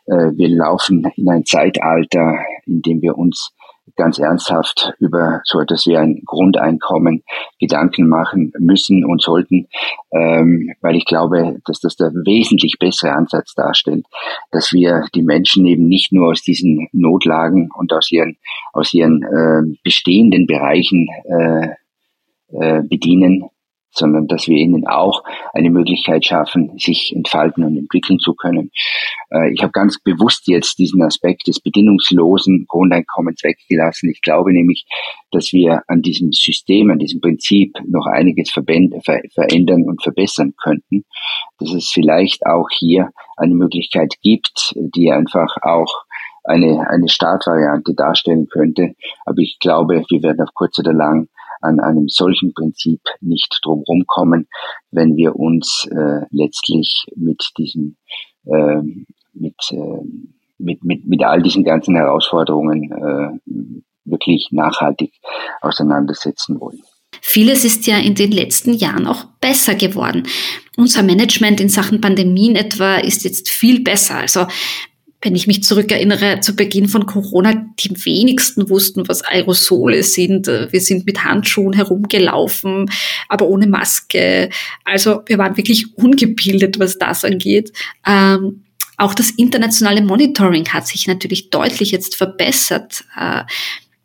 äh, 0.05 0.31
wir 0.35 0.49
laufen 0.49 1.05
in 1.15 1.29
ein 1.29 1.45
Zeitalter, 1.45 2.39
in 2.65 2.81
dem 2.81 3.01
wir 3.01 3.17
uns 3.17 3.51
ganz 3.95 4.19
ernsthaft 4.19 4.93
über 4.99 5.41
so 5.43 5.59
etwas 5.59 5.85
wie 5.85 5.97
ein 5.97 6.21
Grundeinkommen 6.25 7.23
Gedanken 7.59 8.07
machen 8.07 8.51
müssen 8.59 9.05
und 9.05 9.21
sollten, 9.21 9.67
ähm, 10.11 10.73
weil 10.81 10.95
ich 10.95 11.05
glaube, 11.05 11.59
dass 11.65 11.79
das 11.79 11.95
der 11.95 12.11
wesentlich 12.13 12.77
bessere 12.79 13.13
Ansatz 13.13 13.53
darstellt, 13.53 14.05
dass 14.51 14.71
wir 14.73 15.05
die 15.15 15.23
Menschen 15.23 15.65
eben 15.65 15.87
nicht 15.87 16.11
nur 16.11 16.31
aus 16.31 16.41
diesen 16.41 16.87
Notlagen 16.91 17.69
und 17.75 17.93
aus 17.93 18.11
ihren 18.11 18.37
aus 18.73 18.93
ihren 18.93 19.23
äh, 19.23 19.77
bestehenden 19.83 20.47
Bereichen 20.47 21.07
äh, 21.25 21.67
äh, 22.49 22.83
bedienen, 22.83 23.49
sondern 23.97 24.27
dass 24.27 24.47
wir 24.47 24.57
ihnen 24.57 24.87
auch 24.87 25.23
eine 25.53 25.69
Möglichkeit 25.69 26.25
schaffen, 26.25 26.77
sich 26.77 27.13
entfalten 27.15 27.63
und 27.63 27.77
entwickeln 27.77 28.19
zu 28.19 28.33
können. 28.33 28.71
Äh, 29.31 29.53
ich 29.53 29.61
habe 29.61 29.71
ganz 29.71 29.99
bewusst 29.99 30.47
jetzt 30.47 30.79
diesen 30.79 31.01
Aspekt 31.01 31.47
des 31.47 31.59
bedingungslosen 31.59 32.65
Grundeinkommens 32.67 33.43
weggelassen. 33.43 34.09
Ich 34.09 34.21
glaube 34.21 34.53
nämlich, 34.53 34.85
dass 35.31 35.51
wir 35.51 35.81
an 35.87 36.01
diesem 36.01 36.31
System, 36.31 36.91
an 36.91 36.99
diesem 36.99 37.21
Prinzip 37.21 37.77
noch 37.87 38.05
einiges 38.05 38.51
verändern 38.51 39.83
und 39.83 40.01
verbessern 40.01 40.53
könnten, 40.61 41.05
dass 41.59 41.73
es 41.73 41.89
vielleicht 41.89 42.45
auch 42.45 42.67
hier 42.71 43.09
eine 43.35 43.55
Möglichkeit 43.55 44.15
gibt, 44.21 44.73
die 44.75 45.11
einfach 45.11 45.57
auch 45.61 46.05
eine, 46.43 46.89
eine 46.89 47.09
Startvariante 47.09 47.93
darstellen 47.93 48.47
könnte. 48.47 48.95
Aber 49.25 49.39
ich 49.39 49.57
glaube, 49.59 50.03
wir 50.09 50.23
werden 50.23 50.41
auf 50.41 50.53
kurz 50.53 50.79
oder 50.79 50.93
lang 50.93 51.27
an 51.61 51.79
einem 51.79 52.07
solchen 52.07 52.53
Prinzip 52.53 53.01
nicht 53.21 53.59
drumherum 53.63 54.05
kommen, 54.07 54.47
wenn 54.91 55.15
wir 55.15 55.35
uns 55.35 55.87
äh, 55.91 56.25
letztlich 56.31 57.05
mit 57.15 57.51
diesem 57.57 57.97
äh, 58.45 58.81
mit, 59.33 59.55
äh, 59.71 60.01
mit, 60.57 60.83
mit, 60.83 61.05
mit 61.05 61.23
all 61.23 61.41
diesen 61.41 61.63
ganzen 61.63 61.95
Herausforderungen 61.95 62.91
äh, 62.91 63.39
wirklich 64.05 64.49
nachhaltig 64.51 65.13
auseinandersetzen 65.61 66.59
wollen. 66.59 66.81
Vieles 67.21 67.65
ist 67.65 67.87
ja 67.87 67.97
in 67.97 68.15
den 68.15 68.31
letzten 68.31 68.73
Jahren 68.73 69.07
auch 69.07 69.25
besser 69.41 69.75
geworden. 69.75 70.27
Unser 70.77 71.03
Management 71.03 71.59
in 71.59 71.69
Sachen 71.69 72.01
Pandemien 72.01 72.55
etwa 72.55 72.95
ist 72.95 73.23
jetzt 73.23 73.49
viel 73.49 73.81
besser. 73.81 74.15
Also 74.15 74.47
wenn 75.21 75.35
ich 75.35 75.47
mich 75.47 75.63
zurückerinnere, 75.63 76.41
zu 76.41 76.55
Beginn 76.55 76.87
von 76.87 77.05
Corona, 77.05 77.65
die 77.79 78.05
wenigsten 78.05 78.69
wussten, 78.69 79.07
was 79.07 79.23
Aerosole 79.23 80.03
sind. 80.03 80.47
Wir 80.47 80.79
sind 80.79 81.05
mit 81.05 81.23
Handschuhen 81.23 81.73
herumgelaufen, 81.73 82.91
aber 83.27 83.47
ohne 83.47 83.67
Maske. 83.67 84.49
Also 84.85 85.21
wir 85.25 85.39
waren 85.39 85.57
wirklich 85.57 85.97
ungebildet, 85.97 86.77
was 86.79 86.99
das 86.99 87.25
angeht. 87.25 87.73
Ähm, 88.05 88.63
auch 88.97 89.13
das 89.13 89.31
internationale 89.31 90.01
Monitoring 90.01 90.67
hat 90.69 90.87
sich 90.87 91.07
natürlich 91.07 91.49
deutlich 91.49 91.91
jetzt 91.91 92.15
verbessert. 92.15 93.03
Äh, 93.19 93.43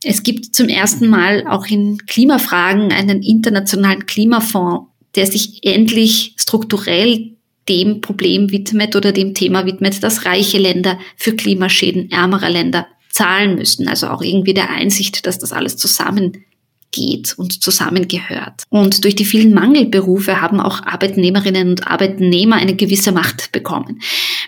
es 0.05 0.22
gibt 0.22 0.55
zum 0.55 0.68
ersten 0.68 1.09
Mal 1.09 1.46
auch 1.46 1.66
in 1.66 1.98
Klimafragen 2.07 2.92
einen 2.92 3.22
internationalen 3.22 4.07
Klimafonds, 4.07 4.88
der 5.14 5.27
sich 5.27 5.61
endlich 5.62 6.35
strukturell 6.38 7.37
dem 7.68 8.01
Problem 8.01 8.51
widmet 8.51 8.96
oder 8.96 9.12
dem 9.12 9.35
Thema 9.35 9.66
widmet, 9.66 10.03
dass 10.03 10.25
reiche 10.25 10.59
Länder 10.59 10.98
für 11.16 11.35
Klimaschäden 11.37 12.11
ärmerer 12.11 12.51
Länder 12.51 12.87
zahlen 13.11 13.55
müssen. 13.55 13.88
Also 13.88 14.09
auch 14.09 14.22
irgendwie 14.22 14.55
der 14.55 14.70
Einsicht, 14.70 15.27
dass 15.27 15.38
das 15.38 15.53
alles 15.53 15.77
zusammengeht 15.77 17.35
und 17.37 17.62
zusammengehört. 17.62 18.64
Und 18.68 19.05
durch 19.05 19.14
die 19.14 19.25
vielen 19.25 19.55
Mangelberufe 19.55 20.40
haben 20.40 20.61
auch 20.61 20.83
Arbeitnehmerinnen 20.83 21.70
und 21.70 21.87
Arbeitnehmer 21.87 22.57
eine 22.57 22.75
gewisse 22.75 23.12
Macht 23.12 23.53
bekommen. 23.53 24.01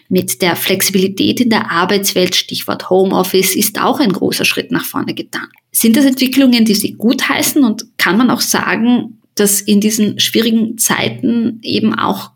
Mit 0.09 0.43
der 0.43 0.57
Flexibilität 0.57 1.41
in 1.41 1.51
der 1.51 1.71
Arbeitswelt, 1.71 2.35
Stichwort 2.35 2.91
Homeoffice, 2.91 3.55
ist 3.55 3.81
auch 3.81 4.01
ein 4.01 4.13
großer 4.13 4.45
Schritt 4.45 4.73
nach 4.73 4.85
vorne 4.85 5.15
getan. 5.15 5.49
Sind 5.71 5.97
das 5.97 6.05
Entwicklungen, 6.05 6.65
die 6.65 6.75
Sie 6.75 6.93
gutheißen 6.95 7.63
und 7.63 7.87
kann 7.99 8.17
man 8.17 8.31
auch 8.31 8.41
sagen, 8.41 9.19
dass 9.35 9.61
in 9.61 9.81
diesen 9.81 10.21
schwierigen 10.21 10.79
Zeiten 10.79 11.59
eben 11.63 11.95
auch 11.95 12.31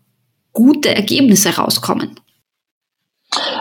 gute 0.59 0.93
Ergebnisse 0.93 1.51
rauskommen? 1.57 2.19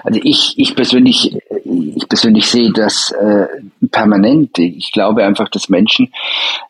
Also 0.03 0.19
ich, 0.23 0.55
ich 0.57 0.75
persönlich, 0.75 1.35
ich 1.65 2.09
persönlich 2.09 2.45
sehe 2.47 2.71
das 2.71 3.11
äh, 3.11 3.45
permanent. 3.91 4.57
Ich 4.57 4.91
glaube 4.91 5.23
einfach, 5.23 5.49
dass 5.49 5.69
Menschen 5.69 6.11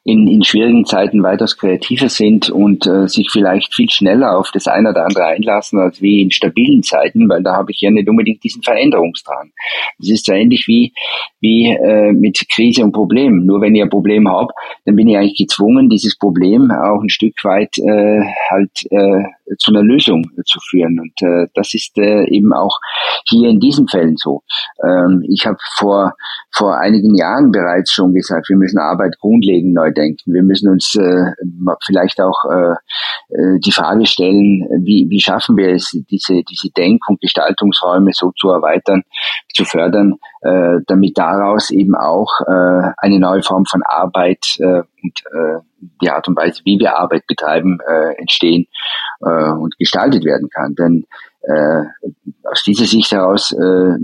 in, 0.03 0.27
in 0.27 0.43
schwierigen 0.43 0.85
Zeiten 0.85 1.23
weitaus 1.23 1.57
kreativer 1.57 2.09
sind 2.09 2.49
und 2.49 2.85
äh, 2.87 3.07
sich 3.07 3.29
vielleicht 3.31 3.73
viel 3.73 3.89
schneller 3.89 4.37
auf 4.37 4.51
das 4.51 4.67
eine 4.67 4.89
oder 4.89 5.05
andere 5.05 5.25
einlassen 5.25 5.79
als 5.79 6.01
wie 6.01 6.21
in 6.21 6.31
stabilen 6.31 6.83
Zeiten, 6.83 7.29
weil 7.29 7.43
da 7.43 7.53
habe 7.55 7.71
ich 7.71 7.79
ja 7.79 7.91
nicht 7.91 8.09
unbedingt 8.09 8.43
diesen 8.43 8.63
Veränderungsdrang. 8.63 9.51
Das 9.99 10.09
ist 10.09 10.25
so 10.25 10.33
ähnlich 10.33 10.67
wie, 10.67 10.91
wie 11.47 11.71
äh, 11.71 12.11
mit 12.11 12.37
Krise 12.53 12.83
und 12.83 12.91
Problem. 12.91 13.45
Nur 13.45 13.61
wenn 13.61 13.73
ich 13.73 13.81
ein 13.81 13.89
Problem 13.89 14.27
habe, 14.27 14.51
dann 14.85 14.95
bin 14.95 15.07
ich 15.07 15.17
eigentlich 15.17 15.37
gezwungen, 15.37 15.89
dieses 15.89 16.17
Problem 16.17 16.71
auch 16.71 17.01
ein 17.01 17.09
Stück 17.09 17.35
weit 17.43 17.77
äh, 17.77 18.21
halt 18.49 18.71
äh, 18.91 19.55
zu 19.57 19.71
einer 19.71 19.83
Lösung 19.83 20.23
zu 20.45 20.59
führen. 20.69 20.99
Und 20.99 21.13
äh, 21.21 21.47
das 21.53 21.73
ist 21.73 21.97
äh, 21.97 22.25
eben 22.29 22.53
auch 22.53 22.77
hier 23.29 23.49
in 23.49 23.59
diesen 23.59 23.87
Fällen 23.87 24.15
so. 24.17 24.41
Ähm, 24.83 25.23
ich 25.29 25.45
habe 25.45 25.57
vor, 25.77 26.13
vor 26.51 26.77
einigen 26.79 27.15
Jahren 27.15 27.51
bereits 27.51 27.91
schon 27.93 28.13
gesagt, 28.13 28.49
wir 28.49 28.57
müssen 28.57 28.79
Arbeit 28.79 29.17
grundlegend 29.19 29.73
neu 29.73 29.91
denken. 29.91 30.33
Wir 30.33 30.43
müssen 30.43 30.69
uns 30.69 30.95
äh, 30.95 31.31
vielleicht 31.85 32.19
auch 32.19 32.43
äh, 32.51 32.75
äh, 33.29 33.59
die 33.59 33.71
Frage 33.71 34.05
stellen, 34.05 34.67
wie, 34.83 35.07
wie 35.09 35.21
schaffen 35.21 35.57
wir 35.57 35.69
es, 35.69 35.91
diese, 36.09 36.43
diese 36.43 36.69
Denk- 36.71 37.07
und 37.07 37.21
Gestaltungsräume 37.21 38.11
so 38.13 38.31
zu 38.37 38.49
erweitern, 38.49 39.03
zu 39.57 39.65
fördern, 39.65 40.15
äh, 40.41 40.77
damit 40.85 41.17
daraus 41.17 41.71
eben 41.71 41.95
auch 41.95 42.29
äh, 42.47 42.91
eine 42.97 43.19
neue 43.19 43.41
Form 43.41 43.65
von 43.65 43.81
Arbeit 43.83 44.45
äh, 44.59 44.83
und 45.03 45.23
äh, 45.33 45.59
die 46.01 46.09
Art 46.09 46.27
und 46.27 46.37
Weise, 46.37 46.61
wie 46.63 46.79
wir 46.79 46.97
Arbeit 46.97 47.25
betreiben, 47.27 47.79
äh, 47.87 48.13
entstehen 48.19 48.67
äh, 49.21 49.51
und 49.51 49.77
gestaltet 49.77 50.23
werden 50.23 50.49
kann. 50.49 50.75
Denn 50.75 51.05
äh, 51.41 51.83
aus 52.43 52.63
dieser 52.63 52.85
Sicht 52.85 53.11
heraus 53.11 53.51
äh, 53.51 53.97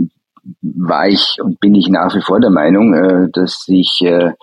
war 0.62 1.08
ich 1.08 1.38
und 1.42 1.60
bin 1.60 1.76
ich 1.76 1.88
nach 1.88 2.16
wie 2.16 2.22
vor 2.22 2.40
der 2.40 2.50
Meinung, 2.50 2.94
äh, 2.94 3.30
dass 3.32 3.64
sich 3.66 4.02
äh, 4.02 4.34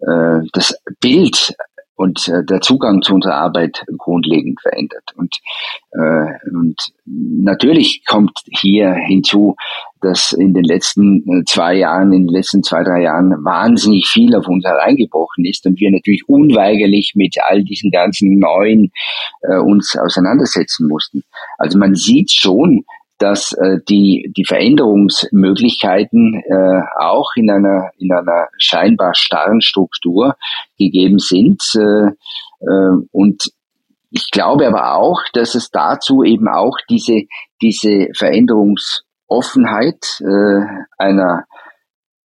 äh, 0.00 0.40
das 0.52 0.78
Bild 1.00 1.54
und 1.96 2.28
äh, 2.28 2.44
der 2.44 2.60
Zugang 2.60 3.02
zu 3.02 3.14
unserer 3.14 3.36
Arbeit 3.36 3.84
grundlegend 3.96 4.60
verändert. 4.60 5.12
Und, 5.16 5.36
äh, 5.92 6.50
und 6.52 6.76
natürlich 7.04 8.04
kommt 8.04 8.38
hier 8.50 8.92
hinzu, 8.94 9.56
dass 10.00 10.32
in 10.32 10.54
den 10.54 10.64
letzten 10.64 11.22
äh, 11.28 11.44
zwei 11.44 11.74
Jahren, 11.74 12.12
in 12.12 12.26
den 12.26 12.34
letzten 12.34 12.62
zwei, 12.62 12.82
drei 12.82 13.02
Jahren 13.02 13.30
wahnsinnig 13.44 14.06
viel 14.06 14.34
auf 14.34 14.48
uns 14.48 14.64
hereingebrochen 14.64 15.44
ist 15.44 15.66
und 15.66 15.80
wir 15.80 15.90
natürlich 15.90 16.28
unweigerlich 16.28 17.12
mit 17.14 17.36
all 17.48 17.62
diesen 17.62 17.90
ganzen 17.90 18.38
neuen 18.38 18.90
äh, 19.42 19.56
uns 19.56 19.96
auseinandersetzen 19.96 20.88
mussten. 20.88 21.22
Also 21.58 21.78
man 21.78 21.94
sieht 21.94 22.30
schon, 22.30 22.84
dass 23.18 23.52
äh, 23.52 23.78
die, 23.88 24.32
die 24.36 24.44
Veränderungsmöglichkeiten 24.44 26.42
äh, 26.44 26.82
auch 26.98 27.30
in 27.36 27.50
einer, 27.50 27.90
in 27.98 28.12
einer 28.12 28.48
scheinbar 28.58 29.14
starren 29.14 29.60
Struktur 29.60 30.36
gegeben 30.78 31.18
sind. 31.18 31.62
Äh, 31.74 32.08
äh, 32.60 32.96
und 33.12 33.50
ich 34.10 34.30
glaube 34.30 34.66
aber 34.66 34.94
auch, 34.94 35.20
dass 35.32 35.54
es 35.54 35.70
dazu 35.70 36.22
eben 36.22 36.48
auch 36.48 36.76
diese, 36.88 37.22
diese 37.62 38.08
Veränderungsoffenheit 38.16 40.20
äh, 40.20 40.60
einer, 40.98 41.44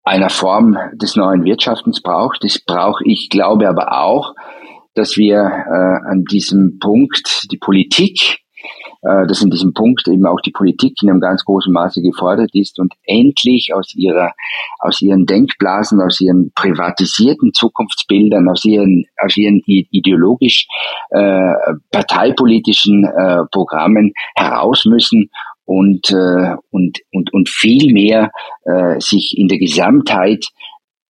einer 0.04 0.30
Form 0.30 0.78
des 0.94 1.16
neuen 1.16 1.44
Wirtschaftens 1.44 2.02
braucht. 2.02 2.44
Das 2.44 2.60
brauche 2.60 3.04
ich 3.04 3.28
glaube 3.30 3.68
aber 3.68 4.00
auch, 4.00 4.34
dass 4.94 5.16
wir 5.16 5.38
äh, 5.38 6.10
an 6.10 6.24
diesem 6.24 6.78
Punkt 6.78 7.46
die 7.50 7.58
Politik 7.58 8.38
äh, 9.02 9.26
dass 9.26 9.42
in 9.42 9.50
diesem 9.50 9.74
Punkt 9.74 10.08
eben 10.08 10.26
auch 10.26 10.40
die 10.40 10.50
Politik 10.50 10.96
in 11.02 11.10
einem 11.10 11.20
ganz 11.20 11.44
großen 11.44 11.72
Maße 11.72 12.02
gefordert 12.02 12.50
ist 12.52 12.78
und 12.80 12.94
endlich 13.04 13.72
aus 13.72 13.94
ihrer, 13.94 14.32
aus 14.80 15.00
ihren 15.00 15.24
Denkblasen, 15.24 16.00
aus 16.00 16.20
ihren 16.20 16.52
privatisierten 16.54 17.52
Zukunftsbildern, 17.52 18.48
aus 18.48 18.64
ihren, 18.64 19.04
aus 19.22 19.36
ihren 19.36 19.62
ideologisch 19.64 20.66
äh, 21.10 21.52
parteipolitischen 21.92 23.04
äh, 23.04 23.44
Programmen 23.52 24.12
heraus 24.34 24.84
müssen 24.84 25.30
und, 25.64 26.10
äh, 26.10 26.56
und, 26.70 26.98
und, 27.12 27.32
und 27.32 27.48
viel 27.50 27.92
mehr 27.92 28.30
äh, 28.64 28.98
sich 29.00 29.36
in 29.36 29.48
der 29.48 29.58
Gesamtheit 29.58 30.46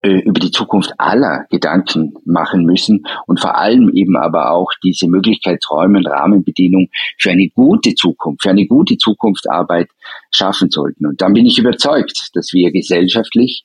äh, 0.03 0.21
über 0.21 0.41
die 0.41 0.51
Zukunft 0.51 0.93
aller 0.99 1.47
Gedanken 1.51 2.15
machen 2.25 2.65
müssen 2.65 3.07
und 3.27 3.41
vor 3.41 3.57
allem 3.57 3.91
eben 3.95 4.17
aber 4.17 4.53
auch 4.53 4.71
diese 4.83 5.09
Möglichkeitsräume 5.09 5.99
und 5.99 6.07
Rahmenbedingungen 6.07 6.89
für 7.19 7.31
eine 7.31 7.49
gute 7.49 7.95
Zukunft, 7.95 8.43
für 8.43 8.51
eine 8.51 8.67
gute 8.67 8.99
Zukunftsarbeit 8.99 9.89
schaffen 10.31 10.71
sollten. 10.71 11.07
Und 11.07 11.23
dann 11.23 11.33
bin 11.33 11.47
ich 11.47 11.59
überzeugt, 11.59 12.31
dass 12.35 12.53
wir 12.53 12.73
gesellschaftlich 12.73 13.65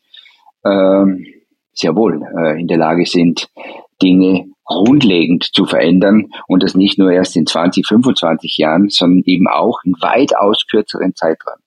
äh, 0.64 1.06
sehr 1.74 1.96
wohl 1.96 2.22
äh, 2.38 2.60
in 2.60 2.68
der 2.68 2.78
Lage 2.78 3.06
sind, 3.06 3.48
Dinge 4.02 4.46
grundlegend 4.66 5.50
zu 5.54 5.66
verändern 5.66 6.30
und 6.48 6.64
das 6.64 6.76
nicht 6.76 6.98
nur 6.98 7.12
erst 7.12 7.36
in 7.36 7.46
20, 7.46 7.86
25 7.86 8.58
Jahren, 8.58 8.90
sondern 8.90 9.24
eben 9.26 9.48
auch 9.48 9.80
in 9.84 9.94
weitaus 10.00 10.66
kürzeren 10.70 11.14
Zeiträumen. 11.16 11.62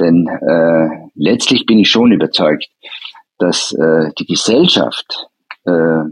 Denn 0.00 0.28
äh, 0.28 1.08
letztlich 1.14 1.66
bin 1.66 1.78
ich 1.78 1.90
schon 1.90 2.12
überzeugt, 2.12 2.68
dass 3.38 3.72
äh, 3.72 4.10
die 4.18 4.26
Gesellschaft 4.26 5.28
äh, 5.64 6.04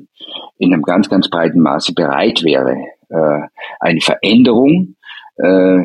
in 0.59 0.73
einem 0.73 0.83
ganz, 0.83 1.09
ganz 1.09 1.29
breiten 1.29 1.61
Maße 1.61 1.93
bereit 1.95 2.43
wäre, 2.43 2.77
äh, 3.09 3.49
eine 3.81 4.01
Veränderung 4.01 4.97
äh, 5.37 5.85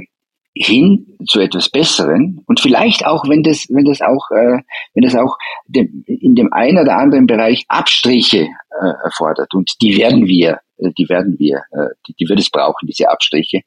hin 0.54 1.18
zu 1.28 1.40
etwas 1.40 1.70
Besseren 1.70 2.44
und 2.46 2.60
vielleicht 2.60 3.06
auch, 3.06 3.28
wenn 3.30 3.42
das, 3.42 3.68
wenn 3.70 3.86
das 3.86 4.02
auch, 4.02 4.30
äh, 4.32 4.60
wenn 4.94 5.04
das 5.04 5.16
auch 5.16 5.38
dem, 5.68 6.04
in 6.08 6.36
dem 6.36 6.52
einen 6.52 6.80
oder 6.80 6.98
anderen 6.98 7.26
Bereich 7.26 7.64
Abstriche 7.70 8.48
äh, 8.82 8.94
erfordert 9.04 9.54
und 9.54 9.72
die 9.82 9.98
werden 9.98 10.26
wir, 10.28 10.60
äh, 10.78 10.92
die 10.98 11.08
werden 11.08 11.40
wir, 11.40 11.64
äh, 11.72 11.88
die, 12.08 12.16
die 12.16 12.28
wird 12.28 12.40
es 12.40 12.50
brauchen, 12.50 12.86
diese 12.88 13.10
Abstriche. 13.10 13.62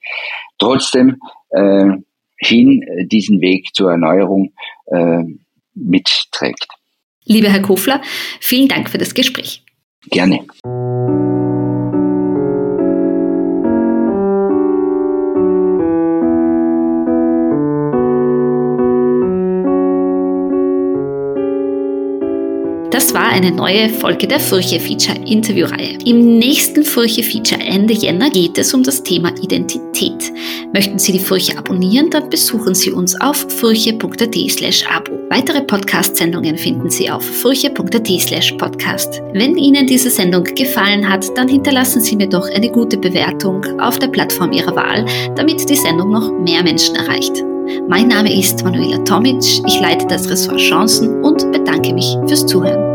Trotzdem 0.59 1.17
äh, 1.51 1.89
hin 2.37 2.83
äh, 2.83 3.07
diesen 3.07 3.41
Weg 3.41 3.75
zur 3.75 3.91
Erneuerung 3.91 4.53
äh, 4.87 5.23
mitträgt. 5.75 6.67
Lieber 7.25 7.49
Herr 7.49 7.63
Kofler, 7.63 8.01
vielen 8.41 8.69
Dank 8.69 8.91
für 8.91 8.99
das 8.99 9.15
Gespräch. 9.15 9.63
Gerne. 10.11 10.47
Eine 23.35 23.51
neue 23.51 23.89
Folge 23.89 24.29
der 24.29 24.39
Furche 24.39 24.79
Feature 24.79 25.19
Interviewreihe. 25.27 25.99
Im 26.05 26.39
nächsten 26.39 26.85
Furche 26.85 27.25
Feature 27.25 27.61
Ende 27.61 27.93
Jänner 27.93 28.31
geht 28.31 28.57
es 28.59 28.73
um 28.73 28.85
das 28.85 29.03
Thema 29.03 29.33
Identität. 29.43 30.33
Möchten 30.73 31.01
Sie 31.01 31.11
die 31.11 31.19
Furche 31.19 31.59
abonnieren, 31.59 32.11
dann 32.11 32.31
besuchen 32.31 32.77
Sie 32.77 32.93
uns 32.93 33.21
auf 33.21 33.45
furche.at 33.59 34.37
slash 34.51 34.87
abo. 34.89 35.19
Weitere 35.31 35.63
Podcast-Sendungen 35.63 36.57
finden 36.57 36.89
Sie 36.89 37.11
auf 37.11 37.25
furche.at 37.25 38.07
slash 38.21 38.53
podcast. 38.53 39.21
Wenn 39.33 39.57
Ihnen 39.57 39.89
diese 39.89 40.11
Sendung 40.11 40.45
gefallen 40.45 41.09
hat, 41.09 41.27
dann 41.37 41.49
hinterlassen 41.49 42.03
Sie 42.03 42.15
mir 42.15 42.29
doch 42.29 42.49
eine 42.55 42.71
gute 42.71 42.97
Bewertung 42.97 43.65
auf 43.81 43.99
der 43.99 44.09
Plattform 44.09 44.53
Ihrer 44.53 44.77
Wahl, 44.77 45.05
damit 45.35 45.69
die 45.69 45.75
Sendung 45.75 46.13
noch 46.13 46.31
mehr 46.31 46.63
Menschen 46.63 46.95
erreicht. 46.95 47.43
Mein 47.89 48.07
Name 48.07 48.39
ist 48.39 48.63
Manuela 48.63 48.99
Tomic, 48.99 49.43
ich 49.43 49.81
leite 49.81 50.07
das 50.07 50.31
Ressort 50.31 50.61
Chancen 50.61 51.25
und 51.25 51.51
bedanke 51.51 51.93
mich 51.93 52.17
fürs 52.29 52.47
Zuhören. 52.47 52.94